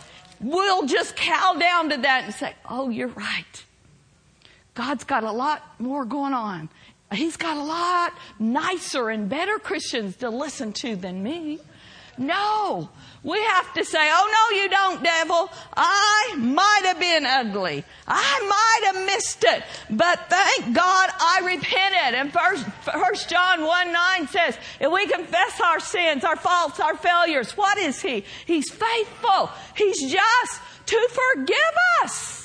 we'll 0.41 0.87
just 0.87 1.17
cow 1.17 1.55
down 1.55 1.91
to 1.91 1.97
that 1.99 2.25
and 2.25 2.35
say, 2.35 2.55
Oh, 2.69 2.88
you're 2.88 3.09
right. 3.09 3.65
God's 4.78 5.02
got 5.02 5.25
a 5.25 5.32
lot 5.32 5.61
more 5.80 6.04
going 6.04 6.35
on. 6.35 6.68
He's 7.11 7.37
got 7.37 7.56
a 7.56 7.64
lot 7.64 8.12
nicer 8.38 9.08
and 9.08 9.28
better 9.28 9.58
Christians 9.58 10.14
to 10.18 10.30
listen 10.30 10.73
to 10.75 10.94
than 10.94 11.20
me. 11.20 11.58
No. 12.16 12.88
We 13.25 13.42
have 13.42 13.75
to 13.75 13.85
say, 13.85 13.99
oh 14.00 14.50
no, 14.52 14.62
you 14.62 14.68
don't, 14.68 15.02
devil. 15.02 15.50
I 15.76 16.37
might 16.38 16.82
have 16.85 17.00
been 17.00 17.26
ugly. 17.26 17.85
I 18.06 18.47
might 18.49 18.92
have 18.92 19.04
missed 19.04 19.44
it. 19.49 19.64
But 19.90 20.30
thank 20.30 20.73
God 20.73 21.11
I 21.18 21.40
repented. 21.44 22.14
And 22.14 22.32
first, 22.32 22.64
first 22.85 23.28
John 23.28 23.64
1 23.64 23.92
9 23.92 24.28
says, 24.28 24.56
if 24.78 24.92
we 24.92 25.08
confess 25.08 25.61
our 25.61 25.80
sins, 25.80 26.23
our 26.23 26.37
faults, 26.37 26.78
our 26.78 26.97
failures, 26.97 27.56
what 27.56 27.78
is 27.78 28.00
he? 28.00 28.23
He's 28.47 28.70
faithful. 28.70 29.50
He's 29.75 30.00
just 30.02 30.61
to 30.87 31.08
forgive 31.35 31.56
us. 32.04 32.38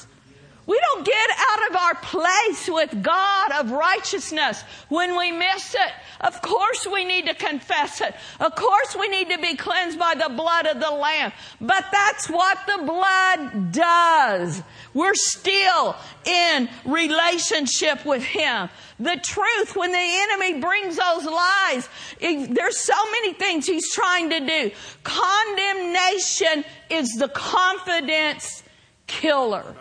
We 0.65 0.79
don't 0.79 1.05
get 1.05 1.29
out 1.51 1.69
of 1.69 1.75
our 1.75 1.95
place 1.95 2.69
with 2.69 3.03
God 3.03 3.51
of 3.51 3.71
righteousness 3.71 4.63
when 4.87 5.17
we 5.17 5.31
miss 5.31 5.75
it. 5.75 5.91
Of 6.21 6.41
course 6.41 6.87
we 6.91 7.03
need 7.03 7.25
to 7.27 7.33
confess 7.33 7.99
it. 7.99 8.15
Of 8.39 8.55
course 8.55 8.95
we 8.97 9.09
need 9.09 9.29
to 9.29 9.37
be 9.39 9.57
cleansed 9.57 9.99
by 9.99 10.15
the 10.15 10.33
blood 10.33 10.67
of 10.67 10.79
the 10.79 10.91
Lamb. 10.91 11.33
But 11.59 11.85
that's 11.91 12.29
what 12.29 12.57
the 12.65 12.83
blood 12.85 13.73
does. 13.73 14.61
We're 14.93 15.15
still 15.15 15.95
in 16.25 16.69
relationship 16.85 18.05
with 18.05 18.23
Him. 18.23 18.69
The 18.99 19.19
truth, 19.21 19.75
when 19.75 19.91
the 19.91 19.97
enemy 19.97 20.61
brings 20.61 20.95
those 20.95 21.25
lies, 21.25 21.89
there's 22.21 22.79
so 22.79 23.11
many 23.11 23.33
things 23.33 23.65
he's 23.65 23.91
trying 23.91 24.29
to 24.29 24.39
do. 24.39 24.71
Condemnation 25.03 26.63
is 26.89 27.09
the 27.19 27.27
confidence 27.27 28.63
killer. 29.07 29.75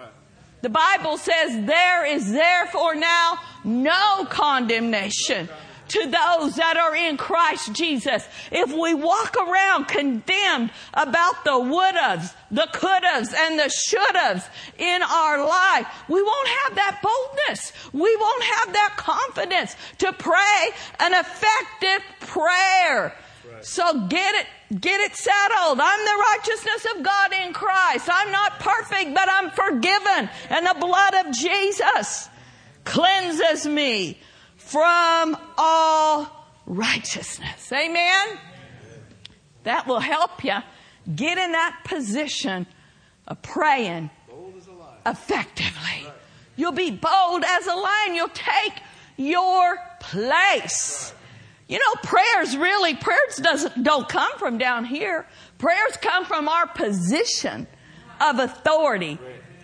The 0.63 0.71
Bible 0.71 1.19
says 1.19 1.67
there 1.67 2.07
is 2.07 2.33
therefore 2.33 2.95
now 2.95 3.39
no 3.65 4.25
condemnation 4.31 5.49
to 5.89 6.05
those 6.05 6.57
that 6.57 6.77
are 6.79 6.97
in 6.97 7.19
Christ 7.19 7.75
Jesus. 7.75 8.27
If 8.51 8.73
we 8.73 8.95
walk 8.95 9.37
around 9.37 9.89
condemned 9.89 10.71
about 10.95 11.45
the 11.45 11.51
would'ves, 11.51 12.33
the 12.51 12.69
could'ves, 12.73 13.35
and 13.35 13.59
the 13.59 13.71
should'ves 13.71 14.49
in 14.79 15.03
our 15.03 15.47
life, 15.47 15.87
we 16.09 16.23
won't 16.23 16.49
have 16.49 16.75
that 16.77 17.01
boldness. 17.03 17.73
We 17.93 18.17
won't 18.17 18.45
have 18.45 18.73
that 18.73 18.95
confidence 18.97 19.77
to 19.99 20.13
pray 20.15 20.71
an 21.01 21.13
effective 21.13 22.03
prayer. 22.21 23.15
So 23.63 24.07
get 24.09 24.35
it 24.35 24.47
Get 24.81 25.01
it 25.01 25.15
settled. 25.15 25.81
I'm 25.83 26.05
the 26.05 26.25
righteousness 26.33 26.87
of 26.97 27.03
God 27.03 27.33
in 27.45 27.53
Christ. 27.53 28.09
I'm 28.11 28.33
not 28.33 28.59
perfect, 28.59 29.15
but 29.15 29.29
I'm 29.31 29.51
forgiven. 29.51 30.31
And 30.49 30.67
the 30.67 30.77
blood 30.81 31.27
of 31.27 31.33
Jesus 31.33 32.31
cleanses 32.85 33.67
me 33.67 34.19
from 34.57 35.37
all 35.59 36.49
righteousness. 36.65 37.71
Amen? 37.71 38.39
That 39.65 39.87
will 39.87 40.01
help 40.01 40.43
you 40.43 40.57
get 41.15 41.37
in 41.37 41.53
that 41.53 41.81
position 41.85 42.67
of 43.29 43.43
praying 43.43 44.09
effectively. 45.05 46.07
You'll 46.57 46.73
be 46.73 46.91
bold 46.91 47.45
as 47.47 47.67
a 47.67 47.75
lion. 47.75 48.15
You'll 48.15 48.29
take 48.29 48.81
your 49.19 49.77
place. 50.01 51.13
You 51.73 51.79
know, 51.79 51.95
prayers 52.03 52.55
really, 52.55 52.95
prayers 52.95 53.37
doesn't, 53.39 53.83
don't 53.83 54.07
come 54.07 54.37
from 54.37 54.59
down 54.59 54.85
here. 54.85 55.27
Prayers 55.57 55.97
come 56.03 56.27
from 56.27 56.47
our 56.47 56.67
position 56.67 57.67
of 58.21 58.39
authority, 58.41 59.19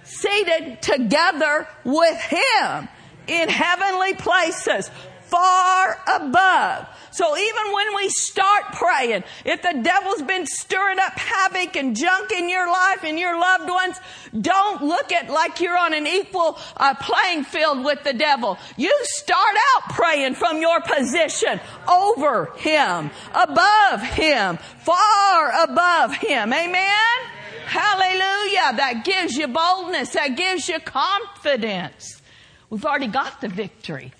seated 0.04 0.80
together 0.80 1.68
with 1.84 2.18
Him 2.18 2.88
in 3.26 3.50
heavenly 3.50 4.14
places, 4.14 4.90
far 5.28 5.98
above 6.14 6.86
so 7.18 7.36
even 7.36 7.72
when 7.72 7.96
we 7.96 8.08
start 8.10 8.66
praying, 8.74 9.24
if 9.44 9.60
the 9.60 9.80
devil's 9.82 10.22
been 10.22 10.46
stirring 10.46 11.00
up 11.00 11.18
havoc 11.18 11.74
and 11.74 11.96
junk 11.96 12.30
in 12.30 12.48
your 12.48 12.70
life 12.70 13.02
and 13.02 13.18
your 13.18 13.36
loved 13.36 13.68
ones, 13.68 13.96
don't 14.40 14.84
look 14.84 15.10
at 15.10 15.28
like 15.28 15.60
you're 15.60 15.76
on 15.76 15.94
an 15.94 16.06
equal 16.06 16.56
uh, 16.76 16.94
playing 16.94 17.42
field 17.42 17.84
with 17.84 18.04
the 18.04 18.12
devil. 18.12 18.56
You 18.76 18.96
start 19.02 19.56
out 19.74 19.94
praying 19.94 20.36
from 20.36 20.60
your 20.60 20.80
position 20.80 21.58
over 21.90 22.52
him, 22.56 23.10
above 23.34 24.00
him, 24.02 24.58
far 24.58 25.64
above 25.64 26.14
him. 26.14 26.52
Amen? 26.52 27.18
Hallelujah. 27.66 28.76
That 28.76 29.02
gives 29.04 29.36
you 29.36 29.48
boldness. 29.48 30.10
That 30.10 30.36
gives 30.36 30.68
you 30.68 30.78
confidence. 30.78 32.22
We've 32.70 32.86
already 32.86 33.08
got 33.08 33.40
the 33.40 33.48
victory. 33.48 34.12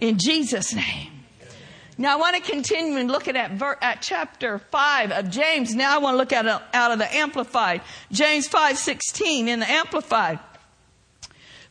In 0.00 0.18
Jesus' 0.18 0.74
name. 0.74 1.12
Now 1.98 2.12
I 2.12 2.16
want 2.16 2.36
to 2.36 2.42
continue 2.42 2.98
and 2.98 3.10
look 3.10 3.26
at, 3.26 3.52
ver- 3.52 3.78
at 3.80 4.02
chapter 4.02 4.58
5 4.58 5.12
of 5.12 5.30
James. 5.30 5.74
Now 5.74 5.94
I 5.94 5.98
want 5.98 6.14
to 6.14 6.18
look 6.18 6.32
at 6.32 6.46
out 6.74 6.92
of 6.92 6.98
the 6.98 7.14
Amplified. 7.14 7.80
James 8.12 8.46
5:16 8.48 9.48
in 9.48 9.60
the 9.60 9.70
Amplified. 9.70 10.38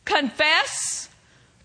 Confess 0.04 1.08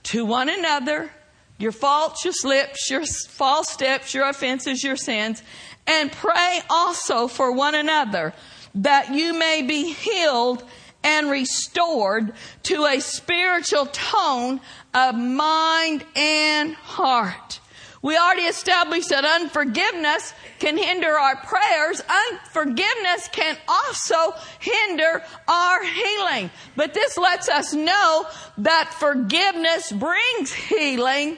to 0.03 0.25
one 0.25 0.49
another 0.49 1.11
your 1.57 1.71
faults, 1.71 2.23
your 2.23 2.33
slips, 2.33 2.89
your 2.89 3.05
false 3.05 3.69
steps, 3.69 4.13
your 4.13 4.27
offenses, 4.27 4.83
your 4.83 4.95
sins, 4.95 5.41
and 5.85 6.11
pray 6.11 6.59
also 6.69 7.27
for 7.27 7.51
one 7.51 7.75
another 7.75 8.33
that 8.73 9.13
you 9.13 9.33
may 9.33 9.61
be 9.61 9.91
healed 9.91 10.63
and 11.03 11.29
restored 11.29 12.33
to 12.63 12.85
a 12.85 12.99
spiritual 12.99 13.87
tone 13.87 14.61
of 14.93 15.15
mind 15.15 16.05
and 16.15 16.73
heart. 16.73 17.59
We 18.03 18.17
already 18.17 18.43
established 18.43 19.09
that 19.09 19.25
unforgiveness 19.25 20.33
can 20.57 20.75
hinder 20.75 21.11
our 21.11 21.35
prayers. 21.35 22.01
Unforgiveness 22.31 23.29
can 23.31 23.57
also 23.67 24.33
hinder 24.59 25.23
our 25.47 25.83
healing. 25.83 26.49
But 26.75 26.95
this 26.95 27.17
lets 27.17 27.47
us 27.47 27.73
know 27.73 28.25
that 28.59 28.93
forgiveness 28.99 29.91
brings 29.91 30.51
healing 30.51 31.37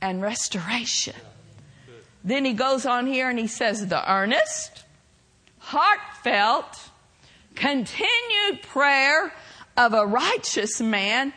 and 0.00 0.20
restoration. 0.20 1.14
Then 2.24 2.44
he 2.44 2.52
goes 2.52 2.84
on 2.84 3.06
here 3.06 3.30
and 3.30 3.38
he 3.38 3.46
says, 3.46 3.86
the 3.86 4.12
earnest, 4.12 4.84
heartfelt, 5.58 6.90
continued 7.54 8.62
prayer 8.62 9.32
of 9.76 9.94
a 9.94 10.06
righteous 10.06 10.80
man 10.80 11.32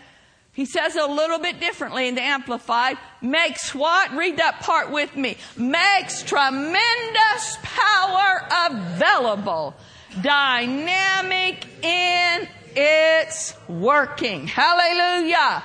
he 0.56 0.64
says 0.64 0.96
a 0.96 1.06
little 1.06 1.40
bit 1.40 1.60
differently 1.60 2.08
in 2.08 2.16
the 2.16 2.22
Amplified. 2.22 2.98
Makes 3.22 3.76
what? 3.76 4.14
Read 4.14 4.38
that 4.38 4.62
part 4.62 4.90
with 4.90 5.14
me. 5.18 5.36
Makes 5.58 6.24
tremendous 6.24 7.58
power 7.62 8.48
available. 8.70 9.76
Dynamic 10.22 11.66
in 11.84 12.48
it's 12.74 13.54
working. 13.68 14.48
Hallelujah. 14.48 15.62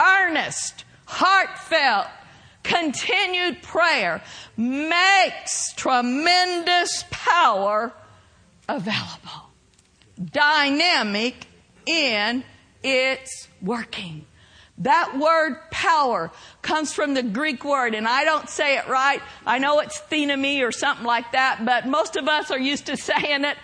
Earnest, 0.00 0.86
heartfelt, 1.06 2.08
continued 2.64 3.62
prayer 3.62 4.22
makes 4.56 5.72
tremendous 5.74 7.04
power 7.12 7.92
available. 8.68 9.51
Dynamic 10.24 11.46
in 11.86 12.44
its 12.82 13.48
working. 13.60 14.26
That 14.78 15.18
word 15.18 15.58
power 15.70 16.32
comes 16.62 16.92
from 16.92 17.14
the 17.14 17.22
Greek 17.22 17.64
word, 17.64 17.94
and 17.94 18.08
I 18.08 18.24
don't 18.24 18.48
say 18.48 18.78
it 18.78 18.88
right. 18.88 19.20
I 19.46 19.58
know 19.58 19.80
it's 19.80 20.00
thenemy 20.00 20.62
or 20.62 20.72
something 20.72 21.06
like 21.06 21.32
that, 21.32 21.64
but 21.64 21.86
most 21.86 22.16
of 22.16 22.26
us 22.28 22.50
are 22.50 22.58
used 22.58 22.86
to 22.86 22.96
saying 22.96 23.44
it 23.44 23.56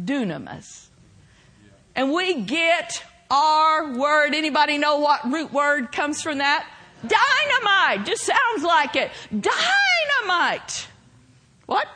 dunamis. 0.00 0.86
And 1.94 2.12
we 2.12 2.42
get 2.42 3.04
our 3.30 3.96
word. 3.96 4.34
Anybody 4.34 4.78
know 4.78 4.98
what 4.98 5.24
root 5.24 5.52
word 5.52 5.92
comes 5.92 6.22
from 6.22 6.38
that? 6.38 6.66
Dynamite. 7.02 8.06
Just 8.06 8.24
sounds 8.24 8.62
like 8.62 8.96
it. 8.96 9.10
Dynamite. 9.30 10.88
What? 11.66 11.86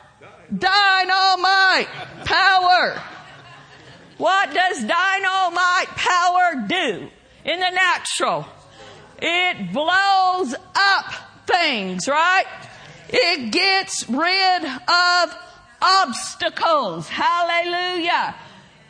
Dynamite. 0.55 1.87
Power. 2.25 3.01
What 4.19 4.53
does 4.53 4.83
dynamite 4.83 5.87
power 5.95 6.65
do 6.67 7.09
in 7.45 7.59
the 7.61 7.69
natural? 7.69 8.45
It 9.21 9.71
blows 9.71 10.53
up 10.75 11.13
things, 11.47 12.05
right? 12.05 12.43
It 13.07 13.53
gets 13.53 14.09
rid 14.09 14.65
of 14.65 15.35
obstacles. 15.81 17.07
Hallelujah. 17.07 18.35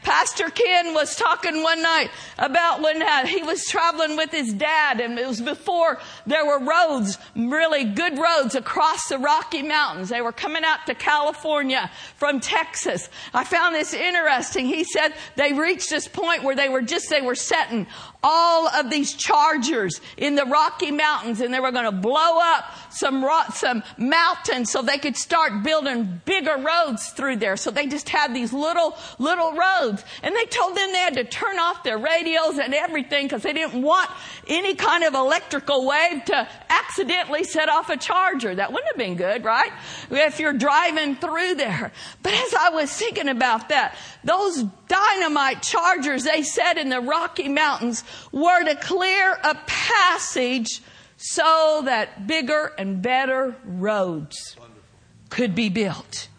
Pastor 0.09 0.49
Ken 0.49 0.95
was 0.95 1.15
talking 1.15 1.61
one 1.61 1.83
night 1.83 2.09
about 2.39 2.81
when 2.81 2.99
uh, 2.99 3.27
he 3.27 3.43
was 3.43 3.63
traveling 3.65 4.17
with 4.17 4.31
his 4.31 4.51
dad 4.51 4.99
and 4.99 5.19
it 5.19 5.27
was 5.27 5.39
before 5.39 5.99
there 6.25 6.47
were 6.47 6.57
roads, 6.57 7.19
really 7.35 7.83
good 7.83 8.17
roads 8.17 8.55
across 8.55 9.07
the 9.07 9.19
Rocky 9.19 9.61
Mountains. 9.61 10.09
They 10.09 10.21
were 10.21 10.31
coming 10.31 10.63
out 10.63 10.79
to 10.87 10.95
California 10.95 11.91
from 12.15 12.39
Texas. 12.39 13.07
I 13.35 13.43
found 13.43 13.75
this 13.75 13.93
interesting. 13.93 14.65
He 14.65 14.83
said 14.83 15.13
they 15.35 15.53
reached 15.53 15.91
this 15.91 16.07
point 16.07 16.41
where 16.41 16.55
they 16.55 16.69
were 16.69 16.81
just, 16.81 17.11
they 17.11 17.21
were 17.21 17.35
setting 17.35 17.85
all 18.21 18.67
of 18.67 18.89
these 18.89 19.13
chargers 19.13 20.01
in 20.17 20.35
the 20.35 20.45
Rocky 20.45 20.91
Mountains 20.91 21.39
and 21.39 21.53
they 21.53 21.59
were 21.59 21.71
going 21.71 21.85
to 21.85 21.91
blow 21.91 22.39
up 22.39 22.65
some 22.89 23.25
some 23.53 23.83
mountains 23.97 24.71
so 24.71 24.81
they 24.81 24.97
could 24.97 25.15
start 25.15 25.63
building 25.63 26.21
bigger 26.25 26.57
roads 26.57 27.09
through 27.09 27.37
there. 27.37 27.55
So 27.55 27.71
they 27.71 27.87
just 27.87 28.09
had 28.09 28.33
these 28.33 28.51
little, 28.51 28.97
little 29.19 29.53
roads 29.53 30.03
and 30.21 30.35
they 30.35 30.45
told 30.45 30.75
them 30.75 30.91
they 30.91 30.99
had 30.99 31.15
to 31.15 31.23
turn 31.23 31.59
off 31.59 31.83
their 31.83 31.97
radios 31.97 32.57
and 32.57 32.73
everything 32.73 33.25
because 33.25 33.43
they 33.43 33.53
didn't 33.53 33.81
want 33.81 34.09
any 34.47 34.75
kind 34.75 35.03
of 35.03 35.13
electrical 35.13 35.85
wave 35.85 36.25
to 36.25 36.47
accidentally 36.69 37.43
set 37.43 37.69
off 37.69 37.89
a 37.89 37.97
charger. 37.97 38.53
That 38.53 38.73
wouldn't 38.73 38.89
have 38.91 38.97
been 38.97 39.15
good, 39.15 39.45
right? 39.45 39.71
If 40.09 40.39
you're 40.39 40.53
driving 40.53 41.15
through 41.15 41.55
there. 41.55 41.91
But 42.21 42.33
as 42.33 42.53
I 42.53 42.69
was 42.71 42.91
thinking 42.91 43.29
about 43.29 43.69
that, 43.69 43.95
those 44.29 44.63
dynamite 44.87 45.63
chargers 45.63 46.23
they 46.23 46.43
set 46.43 46.77
in 46.77 46.89
the 46.89 47.01
Rocky 47.01 47.49
Mountains 47.49 48.03
were 48.31 48.63
to 48.63 48.75
clear 48.75 49.33
a 49.43 49.55
passage 49.65 50.81
so 51.17 51.81
that 51.85 52.27
bigger 52.27 52.71
and 52.77 53.01
better 53.01 53.55
roads 53.65 54.55
could 55.29 55.55
be 55.55 55.69
built. 55.69 56.29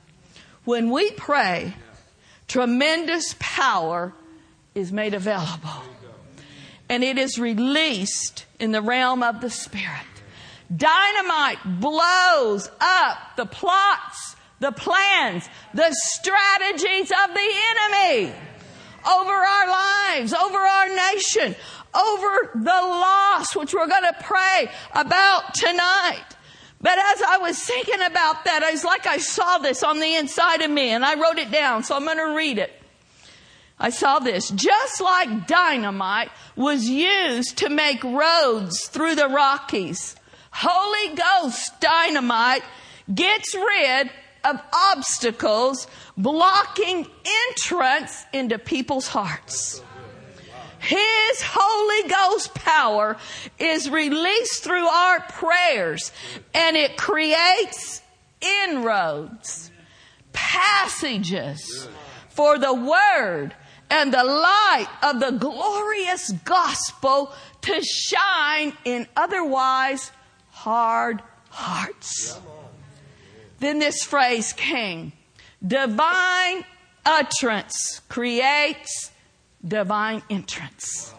When 0.64 0.90
we 0.90 1.10
pray, 1.12 1.74
tremendous 2.46 3.34
power 3.40 4.14
is 4.74 4.92
made 4.92 5.14
available. 5.14 5.82
And 6.88 7.02
it 7.02 7.18
is 7.18 7.38
released 7.38 8.46
in 8.60 8.72
the 8.72 8.82
realm 8.82 9.22
of 9.22 9.40
the 9.40 9.50
Spirit. 9.50 10.06
Dynamite 10.74 11.80
blows 11.80 12.70
up 12.80 13.36
the 13.36 13.46
plots, 13.46 14.36
the 14.60 14.72
plans, 14.72 15.48
the 15.74 15.90
strategies 15.90 17.10
of 17.10 17.34
the 17.34 17.52
enemy 17.70 18.32
over 19.10 19.32
our 19.32 19.68
lives, 19.68 20.32
over 20.34 20.58
our 20.58 20.88
nation, 20.88 21.56
over 21.94 22.50
the 22.54 22.64
loss, 22.64 23.56
which 23.56 23.74
we're 23.74 23.88
going 23.88 24.04
to 24.04 24.16
pray 24.22 24.70
about 24.92 25.54
tonight. 25.54 26.24
But 26.82 26.98
as 26.98 27.22
I 27.22 27.38
was 27.38 27.58
thinking 27.58 28.00
about 28.02 28.44
that, 28.44 28.62
I 28.62 28.70
was 28.70 28.84
like 28.84 29.06
I 29.06 29.18
saw 29.18 29.58
this 29.58 29.82
on 29.82 30.00
the 30.00 30.14
inside 30.14 30.62
of 30.62 30.70
me 30.70 30.90
and 30.90 31.04
I 31.04 31.14
wrote 31.20 31.38
it 31.38 31.50
down, 31.50 31.82
so 31.82 31.96
I'm 31.96 32.04
going 32.04 32.16
to 32.18 32.34
read 32.34 32.58
it. 32.58 32.72
I 33.78 33.88
saw 33.88 34.18
this. 34.18 34.50
Just 34.50 35.00
like 35.00 35.46
dynamite 35.46 36.30
was 36.54 36.86
used 36.86 37.58
to 37.58 37.70
make 37.70 38.04
roads 38.04 38.86
through 38.88 39.14
the 39.14 39.28
Rockies, 39.28 40.16
Holy 40.52 41.16
Ghost 41.16 41.80
dynamite 41.80 42.62
gets 43.12 43.54
rid 43.54 44.10
of 44.44 44.60
obstacles 44.72 45.86
blocking 46.16 47.06
entrance 47.48 48.24
into 48.32 48.58
people's 48.58 49.08
hearts. 49.08 49.82
His 50.78 51.42
Holy 51.42 52.08
Ghost 52.08 52.54
power 52.54 53.18
is 53.58 53.90
released 53.90 54.64
through 54.64 54.86
our 54.86 55.20
prayers 55.20 56.10
and 56.54 56.76
it 56.76 56.96
creates 56.96 58.00
inroads, 58.40 59.70
passages 60.32 61.88
for 62.30 62.58
the 62.58 62.72
word 62.72 63.54
and 63.90 64.14
the 64.14 64.24
light 64.24 64.88
of 65.02 65.20
the 65.20 65.32
glorious 65.32 66.30
gospel 66.44 67.32
to 67.60 67.82
shine 67.82 68.72
in 68.84 69.06
otherwise 69.16 70.12
hard 70.48 71.22
hearts. 71.50 72.38
Then 73.60 73.78
this 73.78 74.02
phrase 74.02 74.52
came 74.54 75.12
divine 75.64 76.64
utterance 77.04 78.00
creates 78.08 79.10
divine 79.66 80.22
entrance. 80.30 81.14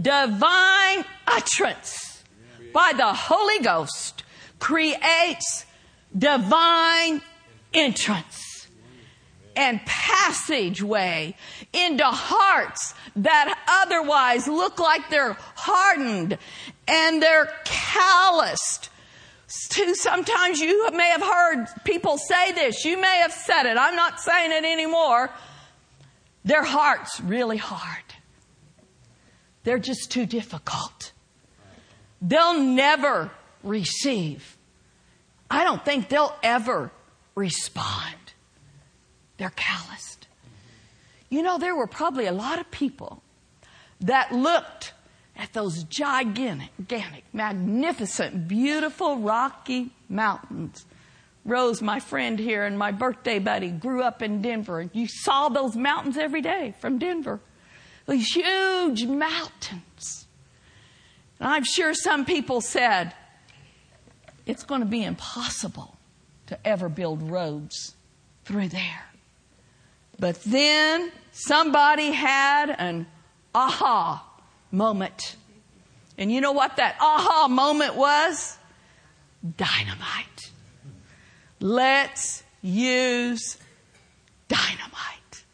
Divine 0.00 1.04
utterance 1.26 2.22
by 2.72 2.92
the 2.96 3.12
Holy 3.12 3.60
Ghost 3.60 4.24
creates 4.58 5.64
divine 6.16 7.22
entrance 7.72 8.68
and 9.56 9.80
passageway 9.86 11.34
into 11.72 12.04
hearts 12.04 12.94
that 13.16 13.56
otherwise 13.82 14.48
look 14.48 14.78
like 14.78 15.08
they're 15.10 15.36
hardened 15.54 16.38
and 16.88 17.22
they're 17.22 17.52
calloused 17.64 18.90
sometimes 19.46 20.60
you 20.60 20.90
may 20.92 21.10
have 21.10 21.22
heard 21.22 21.66
people 21.84 22.18
say 22.18 22.52
this. 22.52 22.84
You 22.84 23.00
may 23.00 23.18
have 23.18 23.32
said 23.32 23.66
it. 23.66 23.76
I'm 23.76 23.96
not 23.96 24.20
saying 24.20 24.52
it 24.52 24.64
anymore. 24.64 25.30
Their 26.44 26.64
heart's 26.64 27.20
really 27.20 27.56
hard. 27.56 28.02
They're 29.64 29.78
just 29.78 30.10
too 30.10 30.26
difficult. 30.26 31.12
They'll 32.20 32.60
never 32.60 33.30
receive. 33.62 34.56
I 35.50 35.64
don't 35.64 35.84
think 35.84 36.08
they'll 36.08 36.34
ever 36.42 36.90
respond. 37.34 38.16
They're 39.36 39.52
calloused. 39.54 40.26
You 41.28 41.42
know, 41.42 41.58
there 41.58 41.74
were 41.74 41.86
probably 41.86 42.26
a 42.26 42.32
lot 42.32 42.58
of 42.58 42.70
people 42.70 43.22
that 44.00 44.32
looked 44.32 44.93
at 45.36 45.52
those 45.52 45.84
gigantic, 45.84 46.70
gigantic, 46.78 47.24
magnificent, 47.32 48.46
beautiful 48.46 49.18
Rocky 49.18 49.90
Mountains. 50.08 50.86
Rose, 51.44 51.82
my 51.82 52.00
friend 52.00 52.38
here 52.38 52.64
and 52.64 52.78
my 52.78 52.92
birthday 52.92 53.38
buddy, 53.38 53.70
grew 53.70 54.02
up 54.02 54.22
in 54.22 54.40
Denver. 54.40 54.80
And 54.80 54.90
you 54.94 55.06
saw 55.06 55.48
those 55.48 55.76
mountains 55.76 56.16
every 56.16 56.40
day 56.40 56.74
from 56.80 56.98
Denver. 56.98 57.40
These 58.08 58.34
huge 58.34 59.04
mountains. 59.04 60.26
And 61.40 61.48
I'm 61.48 61.64
sure 61.64 61.92
some 61.94 62.24
people 62.24 62.60
said, 62.60 63.12
it's 64.46 64.62
going 64.62 64.80
to 64.80 64.86
be 64.86 65.02
impossible 65.02 65.96
to 66.46 66.66
ever 66.66 66.88
build 66.88 67.30
roads 67.30 67.94
through 68.44 68.68
there. 68.68 69.06
But 70.18 70.42
then 70.44 71.10
somebody 71.32 72.12
had 72.12 72.70
an 72.70 73.06
aha 73.54 74.33
moment. 74.74 75.36
And 76.18 76.30
you 76.30 76.40
know 76.40 76.52
what 76.52 76.76
that 76.76 76.96
aha 77.00 77.48
moment 77.48 77.96
was? 77.96 78.56
Dynamite. 79.56 80.50
Let's 81.60 82.42
use 82.62 83.56
dynamite. 84.48 85.44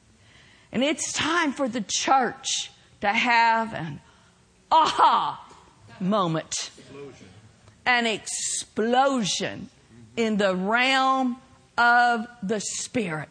And 0.73 0.83
it's 0.83 1.13
time 1.13 1.53
for 1.53 1.69
the 1.69 1.81
church 1.81 2.71
to 3.01 3.09
have 3.09 3.75
an 3.75 4.01
aha 4.71 5.45
moment. 6.01 6.71
An 7.87 8.07
explosion 8.07 9.69
in 10.17 10.37
the 10.37 10.55
realm 10.55 11.37
of 11.79 12.27
the 12.43 12.61
Spirit 12.61 13.29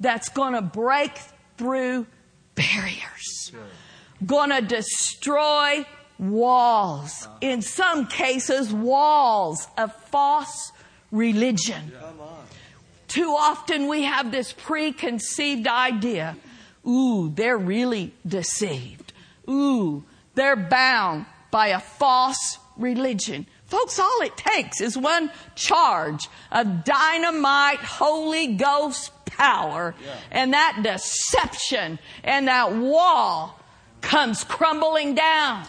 that's 0.00 0.28
going 0.28 0.54
to 0.54 0.62
break 0.62 1.12
through 1.56 2.06
barriers. 2.54 3.52
Gonna 4.24 4.62
destroy 4.62 5.84
walls. 6.18 7.28
In 7.40 7.62
some 7.62 8.06
cases, 8.06 8.72
walls 8.72 9.68
of 9.76 9.94
false 9.94 10.72
religion. 11.10 11.92
Too 13.08 13.34
often 13.38 13.88
we 13.88 14.02
have 14.02 14.30
this 14.30 14.52
preconceived 14.52 15.66
idea. 15.66 16.36
Ooh, 16.86 17.32
they're 17.34 17.58
really 17.58 18.12
deceived. 18.26 19.12
Ooh, 19.48 20.04
they're 20.34 20.56
bound 20.56 21.26
by 21.50 21.68
a 21.68 21.80
false 21.80 22.58
religion. 22.76 23.46
Folks, 23.64 23.98
all 23.98 24.20
it 24.22 24.36
takes 24.36 24.80
is 24.80 24.96
one 24.96 25.30
charge 25.54 26.28
of 26.52 26.84
dynamite 26.84 27.78
Holy 27.78 28.54
Ghost 28.54 29.12
power 29.26 29.94
yeah. 30.04 30.14
and 30.30 30.52
that 30.52 30.80
deception 30.82 31.98
and 32.22 32.48
that 32.48 32.74
wall 32.74 33.58
comes 34.06 34.44
crumbling 34.44 35.16
down. 35.16 35.66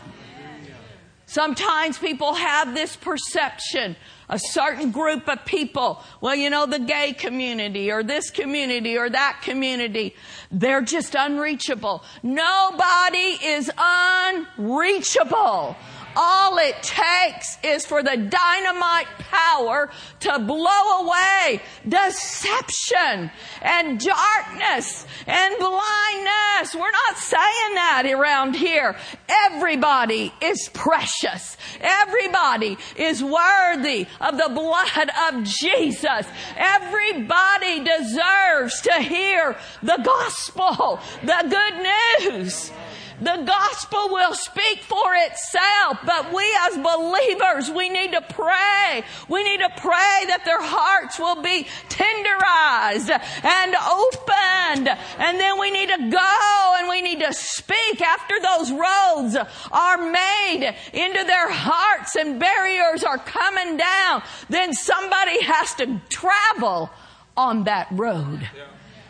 Sometimes 1.25 1.97
people 1.97 2.35
have 2.35 2.73
this 2.73 2.95
perception 2.95 3.97
a 4.29 4.37
certain 4.37 4.91
group 4.91 5.29
of 5.29 5.45
people. 5.45 6.03
Well, 6.19 6.35
you 6.35 6.49
know, 6.49 6.65
the 6.65 6.79
gay 6.79 7.13
community 7.13 7.91
or 7.91 8.03
this 8.03 8.29
community 8.29 8.97
or 8.97 9.09
that 9.09 9.39
community. 9.41 10.15
They're 10.51 10.81
just 10.81 11.15
unreachable. 11.15 12.03
Nobody 12.23 13.37
is 13.43 13.71
unreachable. 13.77 15.77
All 16.19 16.57
it 16.57 16.81
takes 16.81 17.59
is 17.63 17.85
for 17.85 18.01
the 18.01 18.17
dynamite 18.17 19.05
power 19.19 19.87
to 20.21 20.39
blow 20.39 21.01
away 21.01 21.61
deception 21.87 23.29
and 23.61 23.99
darkness 23.99 25.05
and 25.27 25.55
blindness. 25.59 26.73
We're 26.73 26.89
not 26.89 27.17
saying 27.17 27.75
that 27.75 28.03
around 28.11 28.55
here. 28.55 28.95
Everybody 29.29 30.33
is 30.41 30.69
precious. 30.73 31.55
Everybody 31.81 32.79
is 32.95 33.23
worthy 33.23 34.07
of 34.19 34.39
the 34.39 34.49
blood 34.51 35.09
of 35.29 35.43
Jesus. 35.43 36.25
Everybody 36.55 37.83
deserves 37.83 38.81
to 38.81 38.93
hear 38.93 39.55
the 39.83 40.01
gospel, 40.03 40.99
the 41.21 41.45
good 41.47 42.33
news. 42.33 42.71
The 43.19 43.43
gospel 43.45 44.09
will 44.09 44.35
speak 44.35 44.81
for 44.81 45.15
itself, 45.15 45.97
but 46.05 46.31
we 46.31 46.45
as 46.67 46.77
believers, 46.77 47.71
we 47.71 47.89
need 47.89 48.11
to 48.11 48.21
pray. 48.21 49.03
We 49.27 49.43
need 49.43 49.59
to 49.59 49.71
pray 49.77 50.23
that 50.27 50.43
their 50.45 50.61
hearts 50.61 51.17
will 51.17 51.41
be 51.41 51.65
tenderized 51.89 53.09
and 53.09 53.75
opened. 53.75 54.89
And 55.17 55.39
then 55.39 55.59
we 55.59 55.71
need 55.71 55.89
to 55.89 56.09
go 56.11 56.75
and 56.77 56.87
we 56.87 57.01
need 57.01 57.21
to 57.21 57.33
speak 57.33 58.01
after 58.01 58.35
those 58.39 58.71
roads 58.71 59.35
are 59.71 59.97
made 59.97 60.75
into 60.93 61.23
their 61.23 61.51
hearts 61.51 62.15
and 62.15 62.39
barriers 62.39 63.03
are 63.03 63.17
coming 63.17 63.77
down. 63.77 64.21
Then 64.49 64.73
somebody 64.73 65.41
has 65.41 65.73
to 65.75 65.99
travel 66.09 66.91
on 67.35 67.63
that 67.63 67.87
road 67.91 68.47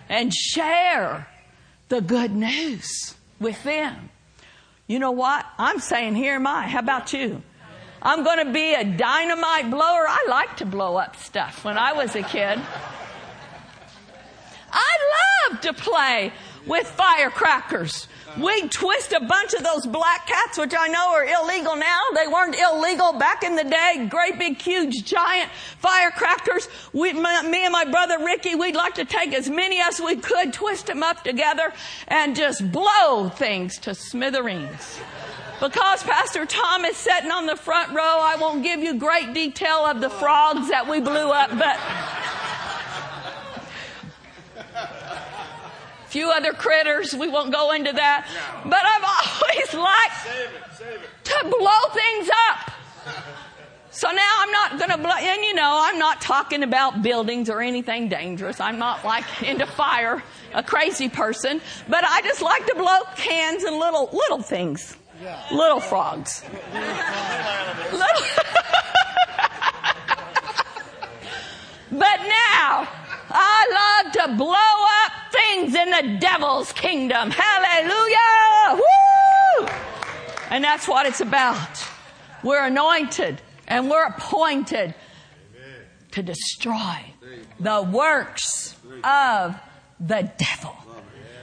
and 0.07 0.33
share 0.33 1.27
the 1.89 1.99
good 1.99 2.33
news 2.33 3.16
with 3.39 3.61
them. 3.63 4.09
You 4.87 4.99
know 4.99 5.11
what? 5.11 5.45
I'm 5.57 5.79
saying, 5.79 6.15
here 6.15 6.35
am 6.35 6.47
I. 6.47 6.67
How 6.67 6.79
about 6.79 7.13
you? 7.13 7.41
I'm 8.01 8.23
going 8.23 8.45
to 8.45 8.53
be 8.53 8.73
a 8.73 8.83
dynamite 8.83 9.69
blower. 9.69 10.05
I 10.07 10.25
like 10.29 10.57
to 10.57 10.65
blow 10.65 10.97
up 10.97 11.15
stuff 11.17 11.65
when 11.65 11.77
I 11.77 11.93
was 11.93 12.15
a 12.15 12.23
kid. 12.23 12.59
I 14.71 14.97
love 15.51 15.61
to 15.61 15.73
play 15.73 16.31
with 16.65 16.87
firecrackers. 16.87 18.07
we'd 18.37 18.71
twist 18.71 19.13
a 19.13 19.19
bunch 19.19 19.53
of 19.53 19.63
those 19.63 19.85
black 19.85 20.27
cats, 20.27 20.57
which 20.57 20.73
I 20.77 20.87
know 20.87 21.13
are 21.13 21.25
illegal 21.25 21.75
now. 21.75 22.01
They 22.13 22.27
weren't 22.27 22.55
illegal 22.55 23.13
back 23.13 23.43
in 23.43 23.55
the 23.55 23.63
day. 23.63 24.07
Great 24.09 24.37
big, 24.37 24.61
huge, 24.61 25.03
giant 25.05 25.49
firecrackers. 25.79 26.69
We, 26.93 27.13
my, 27.13 27.41
me 27.43 27.63
and 27.63 27.71
my 27.71 27.85
brother 27.85 28.23
Ricky, 28.23 28.55
we'd 28.55 28.75
like 28.75 28.95
to 28.95 29.05
take 29.05 29.33
as 29.33 29.49
many 29.49 29.79
as 29.81 29.99
we 29.99 30.17
could, 30.17 30.53
twist 30.53 30.87
them 30.87 31.03
up 31.03 31.23
together, 31.23 31.73
and 32.07 32.35
just 32.35 32.71
blow 32.71 33.29
things 33.29 33.77
to 33.79 33.95
smithereens. 33.95 34.99
Because 35.59 36.03
Pastor 36.03 36.45
Tom 36.45 36.85
is 36.85 36.95
sitting 36.95 37.31
on 37.31 37.47
the 37.47 37.55
front 37.55 37.89
row, 37.89 38.19
I 38.21 38.37
won't 38.39 38.61
give 38.61 38.79
you 38.79 38.93
great 38.93 39.33
detail 39.33 39.85
of 39.85 40.01
the 40.01 40.09
frogs 40.09 40.69
that 40.69 40.87
we 40.87 40.99
blew 40.99 41.31
up, 41.31 41.49
but 41.57 41.79
few 46.17 46.31
other 46.31 46.51
critters. 46.51 47.13
We 47.13 47.27
won't 47.27 47.53
go 47.53 47.71
into 47.73 47.93
that. 47.93 48.27
But 48.63 48.81
I've 48.83 49.03
always 49.05 49.71
liked 49.75 50.23
save 50.23 50.49
it, 50.49 50.63
save 50.75 51.01
it. 51.03 51.09
to 51.25 51.43
blow 51.55 51.81
things 51.93 52.27
up. 52.49 52.71
So 53.91 54.09
now 54.09 54.31
I'm 54.39 54.51
not 54.51 54.79
going 54.79 54.89
to 54.91 54.97
blow, 54.97 55.13
and 55.15 55.43
you 55.43 55.53
know, 55.53 55.79
I'm 55.83 55.99
not 55.99 56.19
talking 56.19 56.63
about 56.63 57.03
buildings 57.03 57.51
or 57.51 57.61
anything 57.61 58.09
dangerous. 58.09 58.59
I'm 58.59 58.79
not 58.79 59.05
like 59.05 59.43
into 59.43 59.67
fire, 59.67 60.23
a 60.55 60.63
crazy 60.63 61.07
person, 61.07 61.61
but 61.87 62.03
I 62.03 62.21
just 62.21 62.41
like 62.41 62.65
to 62.65 62.73
blow 62.75 62.99
cans 63.15 63.63
and 63.63 63.77
little, 63.77 64.09
little 64.11 64.41
things. 64.41 64.97
Yeah. 65.21 65.39
Little 65.51 65.79
frogs. 65.79 66.43
little. 67.91 68.23
but 71.91 72.19
now, 72.21 72.87
I 73.29 74.03
love 74.03 74.13
to 74.13 74.35
blow 74.35 74.53
up 75.05 75.16
things 75.31 75.75
in 75.75 75.89
the 75.89 76.17
devil's 76.19 76.71
kingdom. 76.73 77.31
Hallelujah! 77.31 78.81
Woo! 78.81 79.67
And 80.49 80.63
that's 80.63 80.87
what 80.87 81.05
it's 81.05 81.21
about. 81.21 81.85
We're 82.43 82.65
anointed 82.65 83.41
and 83.67 83.89
we're 83.89 84.05
appointed 84.05 84.95
to 86.11 86.23
destroy 86.23 87.13
the 87.59 87.81
works 87.81 88.75
of 89.03 89.55
the 89.99 90.31
devil 90.37 90.75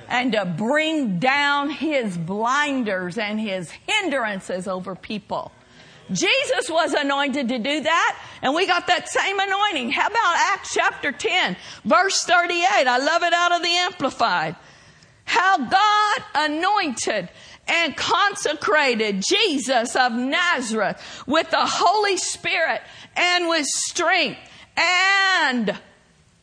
and 0.09 0.33
to 0.33 0.45
bring 0.45 1.19
down 1.19 1.71
his 1.71 2.17
blinders 2.17 3.19
and 3.19 3.41
his 3.41 3.71
hindrances 3.71 4.69
over 4.69 4.95
people. 4.95 5.53
Jesus 6.13 6.69
was 6.69 6.93
anointed 6.93 7.49
to 7.49 7.59
do 7.59 7.81
that, 7.81 8.19
and 8.43 8.55
we 8.55 8.67
got 8.67 8.87
that 8.89 9.09
same 9.09 9.39
anointing. 9.39 9.91
How 9.91 10.07
about 10.07 10.37
Acts 10.53 10.75
chapter 10.75 11.13
10, 11.13 11.57
verse 11.85 12.25
38? 12.25 12.65
I 12.87 12.99
love 12.99 13.23
it 13.23 13.33
out 13.33 13.53
of 13.53 13.63
the 13.63 13.77
Amplified. 13.77 14.57
How 15.25 15.57
God 15.57 16.23
anointed 16.35 17.31
and 17.67 17.97
consecrated 17.97 19.23
Jesus 19.27 19.97
of 19.97 20.13
Nazareth 20.13 21.01
with 21.27 21.51
the 21.51 21.65
Holy 21.65 22.17
Spirit 22.17 22.83
and 23.17 23.49
with 23.49 23.67
strength 23.67 24.41
and 24.77 25.79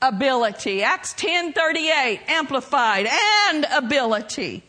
ability. 0.02 0.84
Acts 0.84 1.13
10:38 1.13 2.21
amplified 2.28 3.08
and 3.47 3.65
ability 3.71 4.63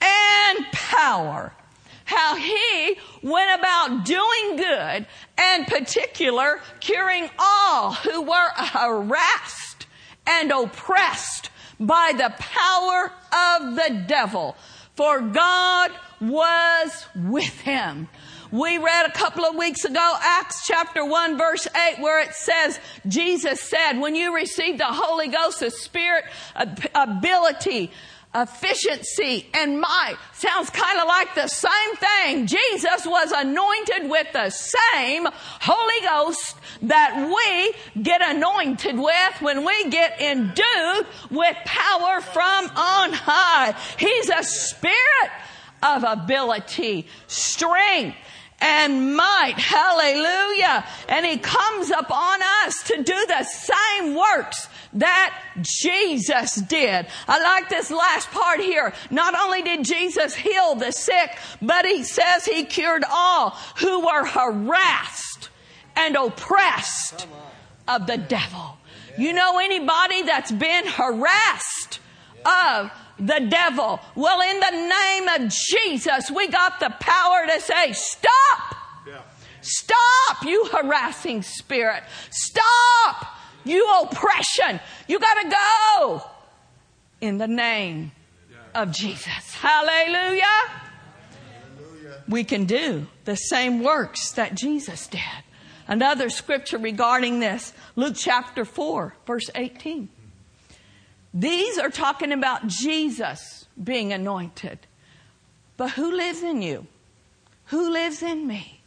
and 0.00 0.66
power 0.72 1.52
how 2.10 2.34
he 2.34 2.96
went 3.22 3.58
about 3.58 4.04
doing 4.04 4.56
good 4.56 5.06
and 5.38 5.66
particular 5.66 6.60
curing 6.80 7.30
all 7.38 7.92
who 7.92 8.22
were 8.22 8.50
harassed 8.56 9.86
and 10.26 10.50
oppressed 10.50 11.50
by 11.78 12.12
the 12.14 12.34
power 12.36 13.12
of 13.32 13.76
the 13.76 14.04
devil. 14.06 14.56
For 14.96 15.20
God 15.20 15.92
was 16.20 17.06
with 17.14 17.60
him. 17.60 18.08
We 18.52 18.78
read 18.78 19.06
a 19.06 19.12
couple 19.12 19.44
of 19.44 19.54
weeks 19.54 19.84
ago, 19.84 20.16
Acts 20.20 20.66
chapter 20.66 21.04
1 21.04 21.38
verse 21.38 21.68
8, 21.68 22.00
where 22.00 22.20
it 22.20 22.34
says, 22.34 22.80
Jesus 23.06 23.60
said, 23.60 24.00
when 24.00 24.16
you 24.16 24.34
receive 24.34 24.76
the 24.76 24.86
Holy 24.86 25.28
Ghost, 25.28 25.60
the 25.60 25.70
Spirit, 25.70 26.24
ability, 26.92 27.92
efficiency 28.34 29.46
and 29.54 29.80
might. 29.80 30.16
Sounds 30.34 30.70
kind 30.70 30.98
of 31.00 31.08
like 31.08 31.34
the 31.34 31.48
same 31.48 31.96
thing. 31.96 32.46
Jesus 32.46 33.04
was 33.04 33.32
anointed 33.32 34.08
with 34.08 34.32
the 34.32 34.50
same 34.50 35.26
Holy 35.32 36.06
Ghost 36.06 36.56
that 36.82 37.16
we 37.16 38.02
get 38.02 38.22
anointed 38.24 38.98
with 38.98 39.40
when 39.40 39.66
we 39.66 39.90
get 39.90 40.20
endued 40.20 41.06
with 41.30 41.56
power 41.64 42.20
from 42.20 42.66
on 42.66 43.12
high. 43.12 43.74
He's 43.98 44.28
a 44.28 44.44
spirit 44.44 45.30
of 45.82 46.04
ability, 46.04 47.08
strength, 47.26 48.16
and 48.60 49.16
might. 49.16 49.54
Hallelujah. 49.56 50.84
And 51.08 51.26
he 51.26 51.38
comes 51.38 51.90
upon 51.90 52.40
us 52.64 52.82
to 52.84 53.02
do 53.02 53.26
the 53.26 53.44
same 53.44 54.14
works 54.14 54.68
that 54.94 55.42
Jesus 55.60 56.56
did. 56.56 57.06
I 57.28 57.40
like 57.40 57.68
this 57.68 57.90
last 57.90 58.30
part 58.30 58.60
here. 58.60 58.92
Not 59.10 59.34
only 59.38 59.62
did 59.62 59.84
Jesus 59.84 60.34
heal 60.34 60.74
the 60.74 60.92
sick, 60.92 61.36
but 61.62 61.86
he 61.86 62.02
says 62.02 62.44
he 62.44 62.64
cured 62.64 63.04
all 63.08 63.50
who 63.78 64.00
were 64.06 64.24
harassed 64.24 65.50
and 65.96 66.16
oppressed 66.16 67.26
of 67.86 68.06
the 68.06 68.18
devil. 68.18 68.78
You 69.18 69.32
know 69.32 69.58
anybody 69.58 70.22
that's 70.22 70.52
been 70.52 70.86
harassed 70.86 72.00
of 72.44 72.90
the 73.18 73.46
devil. 73.48 74.00
Well, 74.14 74.40
in 74.40 74.60
the 74.60 74.88
name 74.88 75.28
of 75.28 75.52
Jesus, 75.52 76.30
we 76.30 76.48
got 76.48 76.80
the 76.80 76.90
power 76.98 77.46
to 77.46 77.60
say, 77.60 77.92
stop! 77.92 78.76
Stop, 79.62 80.44
you 80.44 80.64
harassing 80.72 81.42
spirit. 81.42 82.02
Stop, 82.30 83.26
you 83.64 83.88
oppression. 84.02 84.80
You 85.08 85.18
gotta 85.18 85.50
go 85.50 86.22
in 87.20 87.38
the 87.38 87.48
name 87.48 88.12
of 88.74 88.92
Jesus. 88.92 89.54
Hallelujah. 89.54 90.46
We 92.28 92.44
can 92.44 92.64
do 92.64 93.06
the 93.24 93.34
same 93.34 93.82
works 93.82 94.32
that 94.32 94.54
Jesus 94.54 95.06
did. 95.06 95.20
Another 95.88 96.30
scripture 96.30 96.78
regarding 96.78 97.40
this, 97.40 97.72
Luke 97.96 98.14
chapter 98.16 98.64
4, 98.64 99.16
verse 99.26 99.50
18. 99.54 100.08
These 101.34 101.78
are 101.78 101.90
talking 101.90 102.32
about 102.32 102.68
Jesus 102.68 103.66
being 103.82 104.12
anointed. 104.12 104.78
But 105.76 105.90
who 105.92 106.12
lives 106.12 106.42
in 106.42 106.62
you? 106.62 106.86
Who 107.66 107.90
lives 107.90 108.22
in 108.22 108.46
me? 108.46 108.80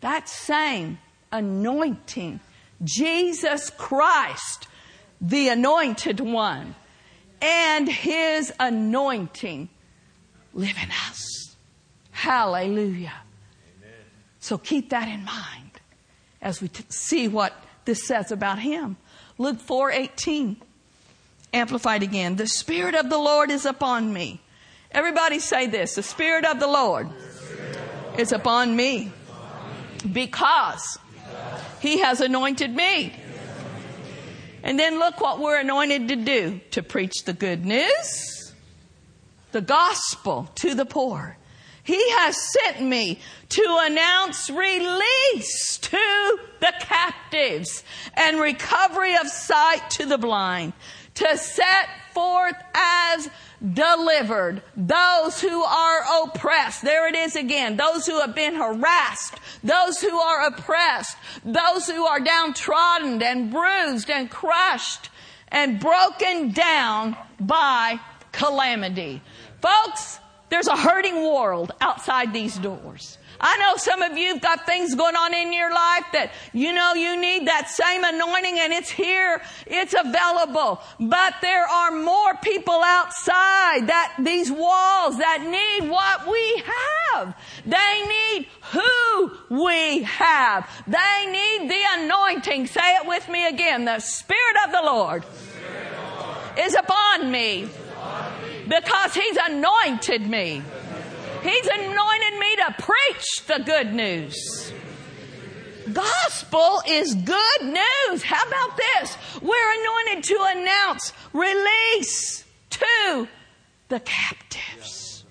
That 0.00 0.28
same 0.28 0.98
anointing, 1.32 2.40
Jesus 2.84 3.70
Christ, 3.70 4.68
the 5.20 5.48
anointed 5.48 6.20
one, 6.20 6.74
and 7.40 7.88
his 7.88 8.52
anointing 8.60 9.68
live 10.52 10.76
in 10.82 10.90
us. 11.10 11.56
Hallelujah. 12.10 13.12
Amen. 13.78 13.92
So 14.40 14.58
keep 14.58 14.90
that 14.90 15.08
in 15.08 15.24
mind 15.24 15.80
as 16.40 16.60
we 16.60 16.68
t- 16.68 16.84
see 16.88 17.26
what 17.26 17.52
this 17.84 18.06
says 18.06 18.30
about 18.30 18.60
him. 18.60 18.96
Luke 19.36 19.60
4:18 19.60 20.56
amplified 21.52 22.02
again. 22.02 22.36
The 22.36 22.46
spirit 22.46 22.94
of 22.94 23.10
the 23.10 23.18
Lord 23.18 23.50
is 23.50 23.64
upon 23.64 24.12
me. 24.12 24.40
Everybody 24.90 25.38
say 25.38 25.66
this. 25.66 25.96
The 25.96 26.02
spirit 26.02 26.44
of 26.44 26.60
the 26.60 26.68
Lord 26.68 27.08
is 28.16 28.32
upon 28.32 28.76
me 28.76 29.12
because 30.12 30.98
he 31.84 31.98
has 31.98 32.22
anointed 32.22 32.74
me. 32.74 33.12
And 34.62 34.78
then 34.78 34.98
look 34.98 35.20
what 35.20 35.38
we're 35.38 35.60
anointed 35.60 36.08
to 36.08 36.16
do. 36.16 36.60
To 36.70 36.82
preach 36.82 37.24
the 37.24 37.34
good 37.34 37.66
news, 37.66 38.54
the 39.52 39.60
gospel 39.60 40.48
to 40.56 40.74
the 40.74 40.86
poor. 40.86 41.36
He 41.82 42.10
has 42.12 42.38
sent 42.52 42.80
me 42.80 43.20
to 43.50 43.78
announce 43.82 44.48
release 44.48 45.76
to 45.82 46.38
the 46.60 46.72
captives 46.80 47.84
and 48.14 48.40
recovery 48.40 49.14
of 49.16 49.28
sight 49.28 49.90
to 49.90 50.06
the 50.06 50.16
blind, 50.16 50.72
to 51.16 51.36
set 51.36 51.90
forth 52.14 52.56
as 52.74 53.28
delivered 53.72 54.62
those 54.76 55.40
who 55.40 55.62
are 55.62 56.24
oppressed. 56.24 56.82
There 56.82 57.08
it 57.08 57.14
is 57.14 57.36
again. 57.36 57.76
Those 57.76 58.06
who 58.06 58.20
have 58.20 58.34
been 58.34 58.54
harassed, 58.54 59.34
those 59.62 60.00
who 60.00 60.16
are 60.18 60.46
oppressed, 60.46 61.16
those 61.44 61.86
who 61.86 62.04
are 62.06 62.20
downtrodden 62.20 63.22
and 63.22 63.50
bruised 63.50 64.10
and 64.10 64.30
crushed 64.30 65.10
and 65.48 65.80
broken 65.80 66.52
down 66.52 67.16
by 67.40 68.00
calamity. 68.32 69.22
Folks, 69.60 70.18
there's 70.50 70.66
a 70.66 70.76
hurting 70.76 71.16
world 71.16 71.72
outside 71.80 72.32
these 72.32 72.56
doors. 72.58 73.18
I 73.46 73.58
know 73.58 73.76
some 73.76 74.00
of 74.00 74.16
you've 74.16 74.40
got 74.40 74.64
things 74.64 74.94
going 74.94 75.16
on 75.16 75.34
in 75.34 75.52
your 75.52 75.70
life 75.70 76.06
that 76.14 76.32
you 76.54 76.72
know 76.72 76.94
you 76.94 77.20
need 77.20 77.46
that 77.46 77.68
same 77.68 78.02
anointing 78.02 78.58
and 78.58 78.72
it's 78.72 78.88
here, 78.88 79.42
it's 79.66 79.92
available. 79.92 80.80
But 80.98 81.34
there 81.42 81.66
are 81.66 81.90
more 81.90 82.34
people 82.42 82.80
outside 82.82 83.88
that 83.88 84.14
these 84.18 84.50
walls 84.50 85.18
that 85.18 85.42
need 85.44 85.90
what 85.90 86.26
we 86.26 86.62
have. 87.12 87.36
They 87.66 88.02
need 88.08 88.48
who 88.72 89.32
we 89.50 90.04
have. 90.04 90.66
They 90.86 91.30
need 91.30 91.68
the 91.68 91.82
anointing. 91.98 92.66
Say 92.68 92.96
it 92.96 93.06
with 93.06 93.28
me 93.28 93.46
again. 93.46 93.84
The 93.84 94.00
Spirit 94.00 94.56
of 94.64 94.72
the 94.72 94.82
Lord, 94.82 95.22
is 96.58 96.74
upon 96.74 97.30
me 97.30 97.68
because 98.68 99.14
He's 99.14 99.36
anointed 99.48 100.26
me. 100.26 100.62
He's 101.44 101.66
anointed 101.66 102.38
me 102.40 102.56
to 102.56 102.74
preach 102.78 103.46
the 103.46 103.62
good 103.64 103.92
news. 103.92 104.72
Gospel 105.92 106.80
is 106.88 107.14
good 107.14 107.62
news. 107.62 108.22
How 108.22 108.48
about 108.48 108.78
this? 108.78 109.18
We're 109.42 109.80
anointed 109.80 110.24
to 110.24 110.38
announce 110.56 111.12
release 111.34 112.44
to 112.70 113.28
the 113.88 114.00
captives 114.00 115.24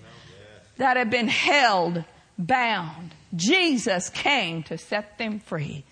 that 0.76 0.96
have 0.96 1.10
been 1.10 1.26
held 1.26 2.04
bound. 2.38 3.14
Jesus 3.34 4.08
came 4.10 4.62
to 4.64 4.78
set 4.78 5.18
them 5.18 5.40
free. 5.40 5.84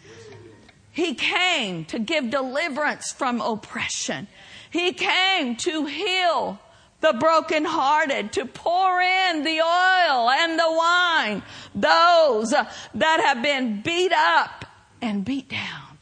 He 0.92 1.14
came 1.14 1.84
to 1.86 1.98
give 1.98 2.30
deliverance 2.30 3.10
from 3.10 3.40
oppression. 3.40 4.28
He 4.70 4.92
came 4.92 5.56
to 5.56 5.86
heal 5.86 6.60
the 7.02 7.12
brokenhearted, 7.12 8.32
to 8.32 8.46
pour 8.46 9.02
in 9.02 9.42
the 9.42 9.60
oil 9.60 10.30
and 10.30 10.58
the 10.58 10.70
wine, 10.70 11.42
those 11.74 12.50
that 12.50 13.20
have 13.24 13.42
been 13.42 13.82
beat 13.82 14.12
up 14.12 14.64
and 15.02 15.24
beat 15.24 15.48
down. 15.48 15.98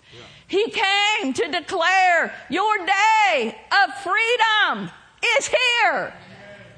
He 0.46 0.70
came 0.70 1.32
to 1.32 1.48
declare 1.48 2.34
your 2.48 2.78
day 2.86 3.56
of 3.84 3.94
freedom 4.02 4.90
is 5.38 5.48
here. 5.48 6.12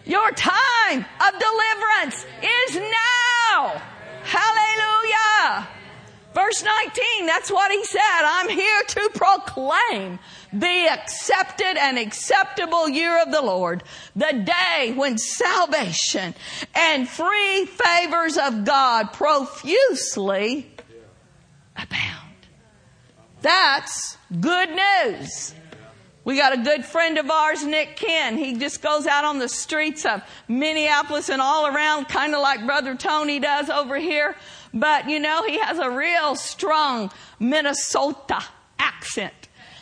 Your 0.05 0.31
time 0.33 1.05
of 1.27 1.39
deliverance 1.39 2.27
is 2.43 2.77
now. 2.77 3.12
Verse 6.53 6.65
19, 6.65 7.25
that's 7.25 7.51
what 7.51 7.73
he 7.73 7.83
said. 7.83 8.01
I'm 8.03 8.51
here 8.51 8.83
to 8.89 9.11
proclaim 9.15 10.19
the 10.53 10.89
accepted 10.93 11.79
and 11.79 11.99
acceptable 11.99 12.91
year 12.91 13.23
of 13.23 13.33
the 13.33 13.41
Lord, 13.41 13.83
the 14.15 14.45
day 14.45 14.93
when 14.93 15.17
salvation 15.17 16.35
and 16.75 17.09
free 17.09 17.65
favors 17.65 18.37
of 18.37 18.67
God 18.67 19.15
profusely 19.15 20.71
abound. 21.75 22.37
That's 23.41 24.19
good 24.39 24.69
news. 25.05 25.55
We 26.25 26.37
got 26.37 26.53
a 26.53 26.63
good 26.63 26.85
friend 26.85 27.17
of 27.17 27.31
ours, 27.31 27.65
Nick 27.65 27.97
Ken. 27.97 28.37
He 28.37 28.57
just 28.59 28.83
goes 28.83 29.07
out 29.07 29.25
on 29.25 29.39
the 29.39 29.49
streets 29.49 30.05
of 30.05 30.23
Minneapolis 30.49 31.31
and 31.31 31.41
all 31.41 31.67
around, 31.67 32.09
kind 32.09 32.35
of 32.35 32.43
like 32.43 32.67
Brother 32.67 32.95
Tony 32.95 33.41
does 33.41 33.71
over 33.71 33.99
here. 33.99 34.37
But 34.75 35.09
you 35.09 35.21
know, 35.21 35.45
he 35.45 35.59
has 35.59 35.79
a 35.79 35.91
real 35.91 36.35
strong 36.35 37.11
Minnesota 37.39 38.43
accent. 38.79 39.35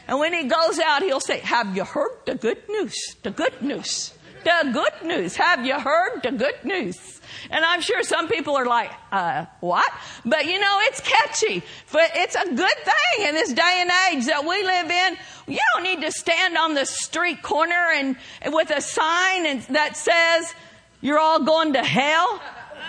And 0.09 0.18
when 0.18 0.33
he 0.33 0.44
goes 0.44 0.81
out, 0.81 1.03
he'll 1.03 1.20
say, 1.20 1.38
have 1.38 1.76
you 1.76 1.85
heard 1.85 2.11
the 2.26 2.35
good 2.35 2.68
news? 2.68 3.16
The 3.22 3.31
good 3.31 3.62
news. 3.62 4.12
The 4.42 4.70
good 4.72 5.07
news. 5.07 5.37
Have 5.37 5.64
you 5.64 5.79
heard 5.79 6.22
the 6.22 6.33
good 6.33 6.64
news? 6.64 7.20
And 7.50 7.64
I'm 7.64 7.81
sure 7.81 8.03
some 8.03 8.26
people 8.26 8.57
are 8.57 8.66
like, 8.66 8.90
uh, 9.12 9.46
what? 9.61 9.88
But 10.24 10.46
you 10.46 10.59
know, 10.59 10.79
it's 10.83 11.00
catchy. 11.00 11.62
But 11.92 12.11
it's 12.14 12.35
a 12.35 12.46
good 12.46 12.57
thing 12.57 13.29
in 13.29 13.35
this 13.35 13.53
day 13.53 13.83
and 13.83 13.90
age 14.11 14.26
that 14.26 14.44
we 14.44 14.64
live 14.64 14.90
in. 14.90 15.16
You 15.46 15.61
don't 15.74 15.85
need 15.85 16.00
to 16.00 16.11
stand 16.11 16.57
on 16.57 16.74
the 16.74 16.87
street 16.87 17.42
corner 17.42 17.92
and 17.94 18.16
with 18.46 18.70
a 18.70 18.81
sign 18.81 19.46
and, 19.46 19.62
that 19.74 19.96
says, 19.96 20.53
you're 21.00 21.20
all 21.20 21.44
going 21.44 21.74
to 21.74 21.85
hell, 21.85 22.42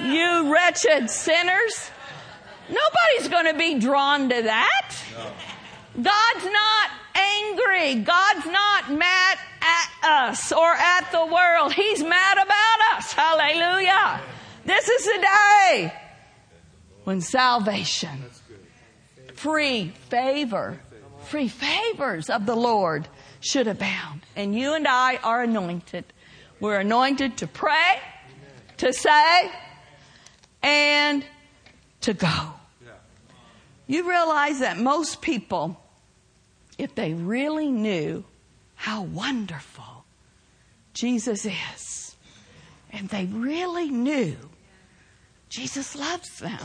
you 0.03 0.51
wretched 0.51 1.09
sinners. 1.09 1.90
Nobody's 2.71 3.27
going 3.27 3.47
to 3.47 3.57
be 3.57 3.79
drawn 3.79 4.29
to 4.29 4.41
that. 4.43 4.95
God's 5.95 6.45
not 6.45 6.89
angry. 7.15 7.95
God's 7.95 8.45
not 8.45 8.91
mad 8.93 9.38
at 9.62 10.29
us 10.29 10.51
or 10.51 10.73
at 10.73 11.12
the 11.12 11.25
world. 11.25 11.73
He's 11.73 12.01
mad 12.01 12.38
about 12.38 12.97
us. 12.97 13.12
Hallelujah. 13.12 14.21
This 14.65 14.88
is 14.88 15.05
the 15.05 15.27
day 15.67 15.93
when 17.03 17.19
salvation, 17.19 18.23
free 19.34 19.89
favor, 20.10 20.79
free 21.25 21.49
favors 21.49 22.29
of 22.29 22.45
the 22.45 22.55
Lord 22.55 23.07
should 23.41 23.67
abound. 23.67 24.21
And 24.36 24.55
you 24.55 24.73
and 24.75 24.88
I 24.88 25.17
are 25.17 25.43
anointed. 25.43 26.05
We're 26.62 26.79
anointed 26.79 27.38
to 27.38 27.47
pray, 27.47 27.99
to 28.77 28.93
say, 28.93 29.51
and 30.63 31.25
to 32.01 32.13
go. 32.13 32.53
You 33.91 34.10
realize 34.10 34.60
that 34.60 34.77
most 34.77 35.21
people 35.21 35.77
if 36.77 36.95
they 36.95 37.13
really 37.13 37.67
knew 37.67 38.23
how 38.75 39.01
wonderful 39.01 40.06
Jesus 40.93 41.45
is, 41.45 42.15
and 42.93 43.10
they 43.10 43.25
really 43.25 43.89
knew 43.89 44.38
Jesus 45.49 45.93
loves 45.93 46.39
them, 46.39 46.62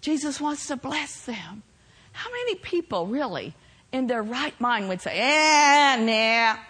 Jesus 0.00 0.40
wants 0.40 0.66
to 0.66 0.76
bless 0.76 1.26
them. 1.26 1.62
How 2.10 2.28
many 2.28 2.56
people 2.56 3.06
really 3.06 3.54
in 3.92 4.08
their 4.08 4.24
right 4.24 4.60
mind 4.60 4.88
would 4.88 5.00
say, 5.00 5.16
eh, 5.16 5.96
nah, 5.96 6.60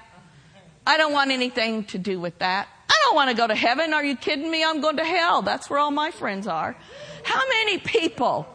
I 0.86 0.98
don't 0.98 1.14
want 1.14 1.30
anything 1.30 1.84
to 1.84 1.98
do 1.98 2.20
with 2.20 2.38
that. 2.40 2.68
I 2.90 2.94
don't 3.04 3.14
want 3.14 3.30
to 3.30 3.36
go 3.36 3.46
to 3.46 3.54
heaven. 3.54 3.94
Are 3.94 4.04
you 4.04 4.16
kidding 4.16 4.50
me? 4.50 4.62
I'm 4.62 4.82
going 4.82 4.98
to 4.98 5.04
hell. 5.04 5.40
That's 5.40 5.70
where 5.70 5.78
all 5.78 5.92
my 5.92 6.10
friends 6.10 6.46
are. 6.46 6.76
How 7.24 7.48
many 7.48 7.78
people 7.78 8.46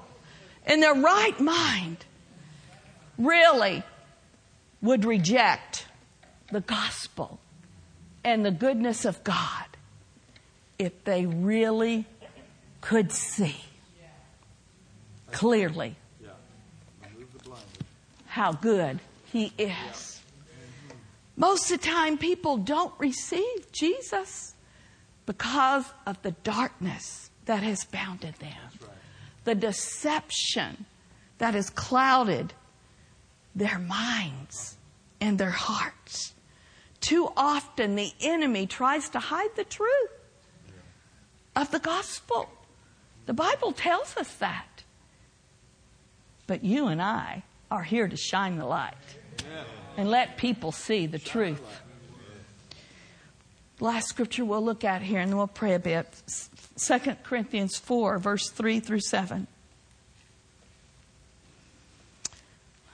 in 0.68 0.80
their 0.80 0.94
right 0.94 1.40
mind 1.40 2.06
really 3.18 3.84
would 4.82 5.06
reject 5.06 5.88
the 6.52 6.62
gospel 6.62 7.40
and 8.24 8.46
the 8.46 8.52
goodness 8.52 9.06
of 9.06 9.24
God 9.24 9.66
if 10.80 11.04
they 11.04 11.26
really 11.26 12.06
could 12.82 13.12
see 13.12 13.56
clearly 15.32 15.96
how 18.28 18.52
good 18.52 19.00
He 19.32 19.52
is. 19.58 20.22
Most 21.36 21.72
of 21.72 21.82
the 21.82 21.88
time, 21.88 22.18
people 22.18 22.58
don't 22.58 22.94
receive 23.00 23.72
Jesus 23.72 24.54
because 25.26 25.86
of 26.06 26.22
the 26.22 26.32
darkness 26.44 27.30
that 27.46 27.64
has 27.64 27.86
bounded 27.86 28.36
them, 28.36 28.83
the 29.44 29.56
deception 29.56 30.86
that 31.38 31.54
has 31.54 31.70
clouded 31.70 32.54
their 33.56 33.80
minds 33.80 34.78
and 35.20 35.38
their 35.38 35.52
hearts. 35.52 36.34
Too 37.00 37.30
often, 37.36 37.96
the 37.96 38.14
enemy 38.22 38.66
tries 38.66 39.10
to 39.10 39.20
hide 39.20 39.56
the 39.56 39.66
truth 39.66 40.12
of 41.56 41.72
the 41.72 41.80
gospel. 41.80 42.50
The 43.26 43.34
Bible 43.34 43.74
tells 43.74 44.16
us 44.18 44.34
that. 44.36 44.84
But 46.48 46.64
you 46.64 46.88
and 46.88 47.02
I 47.02 47.44
are 47.70 47.84
here 47.84 48.08
to 48.08 48.18
shine 48.18 48.58
the 48.58 48.66
light 48.66 48.94
and 49.98 50.10
let 50.10 50.38
people 50.38 50.72
see 50.72 51.06
the 51.06 51.20
truth. 51.20 51.82
Last 53.80 54.08
scripture 54.08 54.46
we'll 54.46 54.64
look 54.64 54.84
at 54.84 55.02
here 55.02 55.20
and 55.20 55.30
then 55.30 55.38
we'll 55.38 55.48
pray 55.48 55.74
a 55.74 55.80
bit. 55.80 56.08
2 56.78 57.00
Corinthians 57.24 57.78
4, 57.78 58.18
verse 58.18 58.50
3 58.50 58.80
through 58.80 59.02
7. 59.02 59.48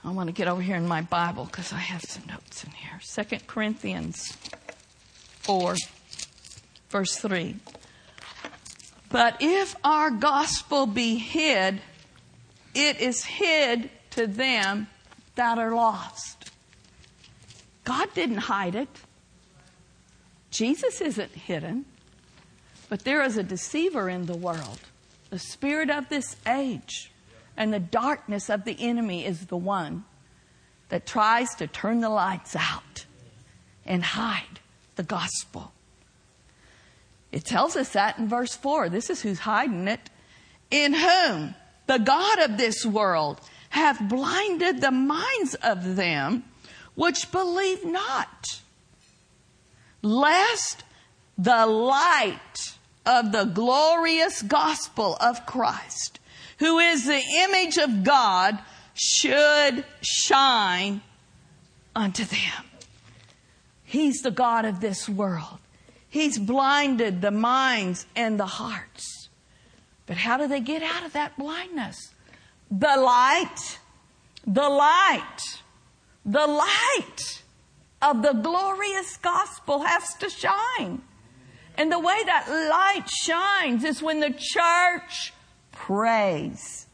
I 0.02 0.10
want 0.12 0.28
to 0.28 0.32
get 0.32 0.48
over 0.48 0.62
here 0.62 0.76
in 0.76 0.88
my 0.88 1.02
Bible 1.02 1.44
because 1.44 1.72
I 1.72 1.78
have 1.78 2.02
some 2.02 2.24
notes 2.26 2.64
in 2.64 2.70
here. 2.70 3.00
2 3.02 3.38
Corinthians 3.46 4.36
4, 5.40 5.76
verse 6.88 7.16
3. 7.16 7.56
But 9.10 9.36
if 9.40 9.76
our 9.84 10.10
gospel 10.10 10.86
be 10.86 11.16
hid, 11.16 11.80
it 12.74 13.00
is 13.00 13.24
hid 13.24 13.90
to 14.10 14.26
them 14.26 14.86
that 15.34 15.58
are 15.58 15.74
lost. 15.74 16.50
God 17.84 18.08
didn't 18.14 18.38
hide 18.38 18.74
it. 18.74 18.88
Jesus 20.50 21.00
isn't 21.00 21.32
hidden. 21.32 21.84
But 22.90 23.04
there 23.04 23.22
is 23.22 23.38
a 23.38 23.44
deceiver 23.44 24.10
in 24.10 24.26
the 24.26 24.36
world, 24.36 24.80
the 25.30 25.38
spirit 25.38 25.90
of 25.90 26.08
this 26.08 26.36
age. 26.46 27.12
And 27.56 27.72
the 27.72 27.78
darkness 27.78 28.50
of 28.50 28.64
the 28.64 28.76
enemy 28.78 29.24
is 29.24 29.46
the 29.46 29.56
one 29.56 30.04
that 30.88 31.06
tries 31.06 31.54
to 31.54 31.68
turn 31.68 32.00
the 32.00 32.08
lights 32.08 32.56
out 32.56 33.06
and 33.86 34.02
hide 34.02 34.58
the 34.96 35.04
gospel. 35.04 35.72
It 37.30 37.44
tells 37.44 37.76
us 37.76 37.90
that 37.90 38.18
in 38.18 38.28
verse 38.28 38.56
4. 38.56 38.88
This 38.88 39.08
is 39.08 39.22
who's 39.22 39.38
hiding 39.38 39.86
it. 39.86 40.10
In 40.72 40.92
whom 40.92 41.54
the 41.86 41.98
God 41.98 42.40
of 42.40 42.56
this 42.56 42.84
world 42.84 43.40
hath 43.68 44.00
blinded 44.08 44.80
the 44.80 44.90
minds 44.90 45.54
of 45.62 45.94
them 45.94 46.42
which 46.96 47.30
believe 47.30 47.84
not, 47.84 48.60
lest 50.02 50.82
the 51.38 51.66
light 51.66 52.78
of 53.06 53.32
the 53.32 53.44
glorious 53.44 54.42
gospel 54.42 55.16
of 55.20 55.46
Christ, 55.46 56.20
who 56.58 56.78
is 56.78 57.06
the 57.06 57.22
image 57.48 57.78
of 57.78 58.04
God, 58.04 58.58
should 58.94 59.84
shine 60.02 61.00
unto 61.94 62.24
them. 62.24 62.64
He's 63.84 64.22
the 64.22 64.30
God 64.30 64.64
of 64.64 64.80
this 64.80 65.08
world. 65.08 65.58
He's 66.08 66.38
blinded 66.38 67.22
the 67.22 67.30
minds 67.30 68.06
and 68.14 68.38
the 68.38 68.46
hearts. 68.46 69.28
But 70.06 70.16
how 70.16 70.36
do 70.36 70.48
they 70.48 70.60
get 70.60 70.82
out 70.82 71.04
of 71.04 71.12
that 71.12 71.36
blindness? 71.38 72.12
The 72.70 72.96
light, 72.96 73.78
the 74.46 74.68
light, 74.68 75.38
the 76.24 76.46
light 76.46 77.42
of 78.02 78.22
the 78.22 78.32
glorious 78.32 79.16
gospel 79.18 79.80
has 79.80 80.14
to 80.14 80.30
shine. 80.30 81.02
And 81.80 81.90
the 81.90 81.98
way 81.98 82.22
that 82.26 82.46
light 82.46 83.08
shines 83.08 83.84
is 83.84 84.02
when 84.02 84.20
the 84.20 84.34
church 84.38 85.32
prays 85.72 86.86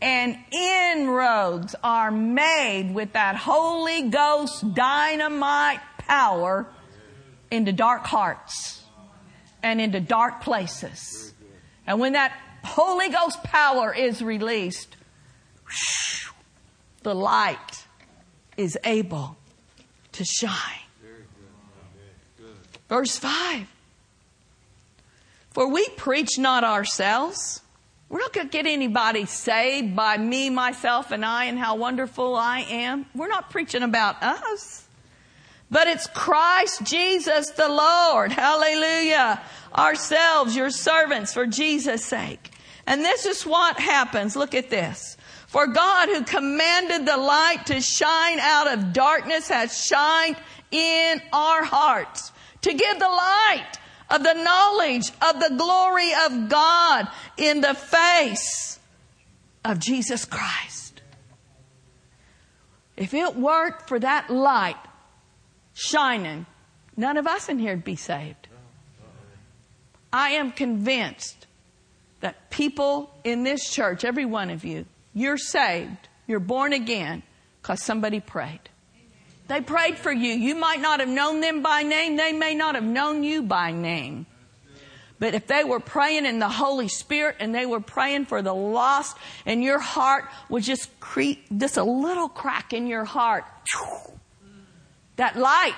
and 0.00 0.38
inroads 0.52 1.74
are 1.82 2.12
made 2.12 2.94
with 2.94 3.14
that 3.14 3.34
Holy 3.34 4.02
Ghost 4.08 4.74
dynamite 4.74 5.80
power 5.98 6.68
into 7.50 7.72
dark 7.72 8.06
hearts 8.06 8.84
and 9.60 9.80
into 9.80 9.98
dark 9.98 10.40
places. 10.40 11.34
And 11.84 11.98
when 11.98 12.12
that 12.12 12.32
Holy 12.62 13.08
Ghost 13.08 13.42
power 13.42 13.92
is 13.92 14.22
released, 14.22 14.96
the 17.02 17.12
light 17.12 17.86
is 18.56 18.78
able 18.84 19.36
to 20.12 20.24
shine. 20.24 20.86
Verse 22.88 23.16
5 23.16 23.66
For 25.58 25.66
we 25.66 25.88
preach 25.88 26.38
not 26.38 26.62
ourselves. 26.62 27.62
We're 28.08 28.20
not 28.20 28.32
going 28.32 28.46
to 28.46 28.52
get 28.52 28.68
anybody 28.68 29.26
saved 29.26 29.96
by 29.96 30.16
me, 30.16 30.50
myself, 30.50 31.10
and 31.10 31.24
I, 31.24 31.46
and 31.46 31.58
how 31.58 31.74
wonderful 31.74 32.36
I 32.36 32.60
am. 32.60 33.06
We're 33.12 33.26
not 33.26 33.50
preaching 33.50 33.82
about 33.82 34.22
us. 34.22 34.86
But 35.68 35.88
it's 35.88 36.06
Christ 36.14 36.84
Jesus 36.84 37.50
the 37.50 37.68
Lord. 37.68 38.30
Hallelujah. 38.30 39.42
Ourselves, 39.74 40.54
your 40.54 40.70
servants, 40.70 41.34
for 41.34 41.44
Jesus' 41.44 42.04
sake. 42.04 42.52
And 42.86 43.02
this 43.02 43.26
is 43.26 43.44
what 43.44 43.80
happens. 43.80 44.36
Look 44.36 44.54
at 44.54 44.70
this. 44.70 45.16
For 45.48 45.66
God 45.66 46.08
who 46.08 46.22
commanded 46.22 47.04
the 47.04 47.16
light 47.16 47.66
to 47.66 47.80
shine 47.80 48.38
out 48.38 48.72
of 48.72 48.92
darkness 48.92 49.48
has 49.48 49.84
shined 49.84 50.36
in 50.70 51.20
our 51.32 51.64
hearts 51.64 52.30
to 52.60 52.72
give 52.72 52.98
the 53.00 53.08
light 53.08 53.72
of 54.10 54.22
the 54.22 54.34
knowledge 54.34 55.10
of 55.22 55.40
the 55.40 55.54
glory 55.56 56.10
of 56.26 56.48
God 56.48 57.08
in 57.36 57.60
the 57.60 57.74
face 57.74 58.78
of 59.64 59.78
Jesus 59.78 60.24
Christ. 60.24 61.02
If 62.96 63.14
it 63.14 63.36
weren't 63.36 63.86
for 63.86 63.98
that 64.00 64.30
light 64.30 64.76
shining, 65.74 66.46
none 66.96 67.16
of 67.16 67.26
us 67.26 67.48
in 67.48 67.58
here 67.58 67.74
would 67.74 67.84
be 67.84 67.96
saved. 67.96 68.48
I 70.12 70.30
am 70.30 70.52
convinced 70.52 71.46
that 72.20 72.50
people 72.50 73.14
in 73.24 73.44
this 73.44 73.70
church, 73.70 74.04
every 74.04 74.24
one 74.24 74.50
of 74.50 74.64
you, 74.64 74.86
you're 75.14 75.38
saved, 75.38 76.08
you're 76.26 76.40
born 76.40 76.72
again 76.72 77.22
because 77.62 77.82
somebody 77.82 78.20
prayed. 78.20 78.60
They 79.48 79.62
prayed 79.62 79.98
for 79.98 80.12
you. 80.12 80.32
You 80.34 80.54
might 80.54 80.80
not 80.80 81.00
have 81.00 81.08
known 81.08 81.40
them 81.40 81.62
by 81.62 81.82
name. 81.82 82.16
They 82.16 82.32
may 82.32 82.54
not 82.54 82.74
have 82.74 82.84
known 82.84 83.24
you 83.24 83.42
by 83.42 83.72
name. 83.72 84.26
But 85.18 85.34
if 85.34 85.46
they 85.48 85.64
were 85.64 85.80
praying 85.80 86.26
in 86.26 86.38
the 86.38 86.48
Holy 86.48 86.86
Spirit 86.86 87.36
and 87.40 87.54
they 87.54 87.66
were 87.66 87.80
praying 87.80 88.26
for 88.26 88.40
the 88.40 88.54
lost 88.54 89.16
and 89.46 89.64
your 89.64 89.80
heart 89.80 90.26
was 90.48 90.64
just 90.64 91.00
creep, 91.00 91.44
just 91.56 91.76
a 91.76 91.82
little 91.82 92.28
crack 92.28 92.72
in 92.72 92.86
your 92.86 93.04
heart, 93.04 93.44
that 95.16 95.36
light 95.36 95.74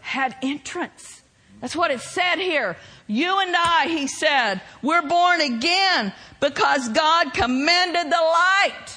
had 0.00 0.36
entrance. 0.40 1.22
That's 1.60 1.76
what 1.76 1.90
it 1.90 2.00
said 2.00 2.36
here. 2.36 2.76
You 3.06 3.40
and 3.40 3.54
I, 3.54 3.88
he 3.88 4.06
said, 4.06 4.60
we're 4.80 5.06
born 5.06 5.40
again 5.40 6.12
because 6.40 6.88
God 6.90 7.34
commanded 7.34 8.06
the 8.06 8.10
light. 8.10 8.95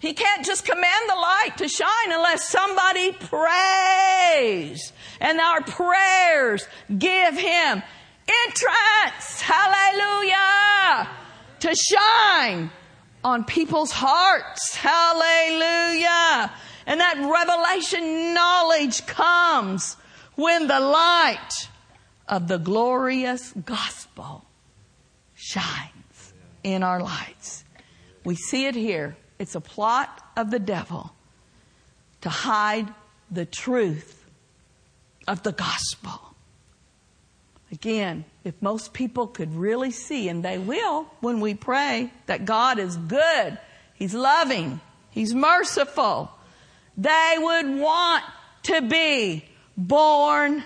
He 0.00 0.12
can't 0.12 0.46
just 0.46 0.64
command 0.64 1.08
the 1.08 1.14
light 1.14 1.58
to 1.58 1.68
shine 1.68 2.12
unless 2.12 2.48
somebody 2.48 3.12
prays. 3.12 4.92
And 5.20 5.40
our 5.40 5.62
prayers 5.62 6.66
give 6.96 7.36
him 7.36 7.82
entrance. 8.46 9.40
Hallelujah. 9.40 11.08
To 11.60 11.74
shine 11.74 12.70
on 13.24 13.44
people's 13.44 13.90
hearts. 13.90 14.76
Hallelujah. 14.76 16.52
And 16.86 17.00
that 17.00 17.16
revelation 17.16 18.34
knowledge 18.34 19.04
comes 19.06 19.96
when 20.36 20.68
the 20.68 20.78
light 20.78 21.68
of 22.28 22.46
the 22.46 22.58
glorious 22.58 23.52
gospel 23.64 24.44
shines 25.34 26.32
in 26.62 26.84
our 26.84 27.00
lights. 27.02 27.64
We 28.24 28.36
see 28.36 28.66
it 28.66 28.76
here 28.76 29.16
it's 29.38 29.54
a 29.54 29.60
plot 29.60 30.22
of 30.36 30.50
the 30.50 30.58
devil 30.58 31.12
to 32.20 32.28
hide 32.28 32.92
the 33.30 33.44
truth 33.44 34.24
of 35.26 35.42
the 35.42 35.52
gospel. 35.52 36.20
Again, 37.70 38.24
if 38.44 38.54
most 38.62 38.94
people 38.94 39.26
could 39.26 39.54
really 39.54 39.90
see, 39.90 40.28
and 40.28 40.42
they 40.42 40.58
will 40.58 41.06
when 41.20 41.40
we 41.40 41.54
pray, 41.54 42.10
that 42.26 42.44
God 42.44 42.78
is 42.78 42.96
good, 42.96 43.58
He's 43.94 44.14
loving, 44.14 44.80
He's 45.10 45.34
merciful, 45.34 46.30
they 46.96 47.34
would 47.38 47.78
want 47.78 48.24
to 48.64 48.82
be 48.82 49.44
born 49.76 50.64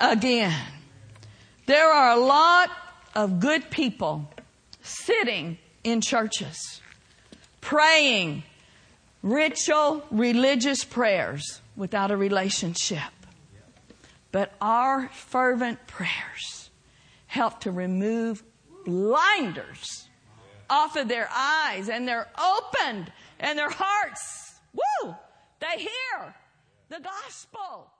again. 0.00 0.58
There 1.66 1.88
are 1.88 2.16
a 2.16 2.20
lot 2.20 2.70
of 3.14 3.40
good 3.40 3.70
people 3.70 4.28
sitting 4.82 5.58
in 5.84 6.00
churches, 6.00 6.81
praying 7.62 8.42
ritual 9.22 10.04
religious 10.10 10.84
prayers 10.84 11.62
without 11.74 12.10
a 12.10 12.16
relationship. 12.16 13.00
But 14.30 14.52
our 14.60 15.08
fervent 15.08 15.86
prayers 15.86 16.70
help 17.26 17.60
to 17.60 17.70
remove 17.70 18.42
blinders 18.84 20.08
off 20.68 20.96
of 20.96 21.08
their 21.08 21.28
eyes 21.32 21.88
and 21.88 22.06
they're 22.06 22.28
opened 22.38 23.10
and 23.40 23.58
their 23.58 23.70
hearts, 23.70 24.54
woo, 24.74 25.14
they 25.60 25.78
hear 25.78 26.34
the 26.88 27.00
gospel. 27.00 27.90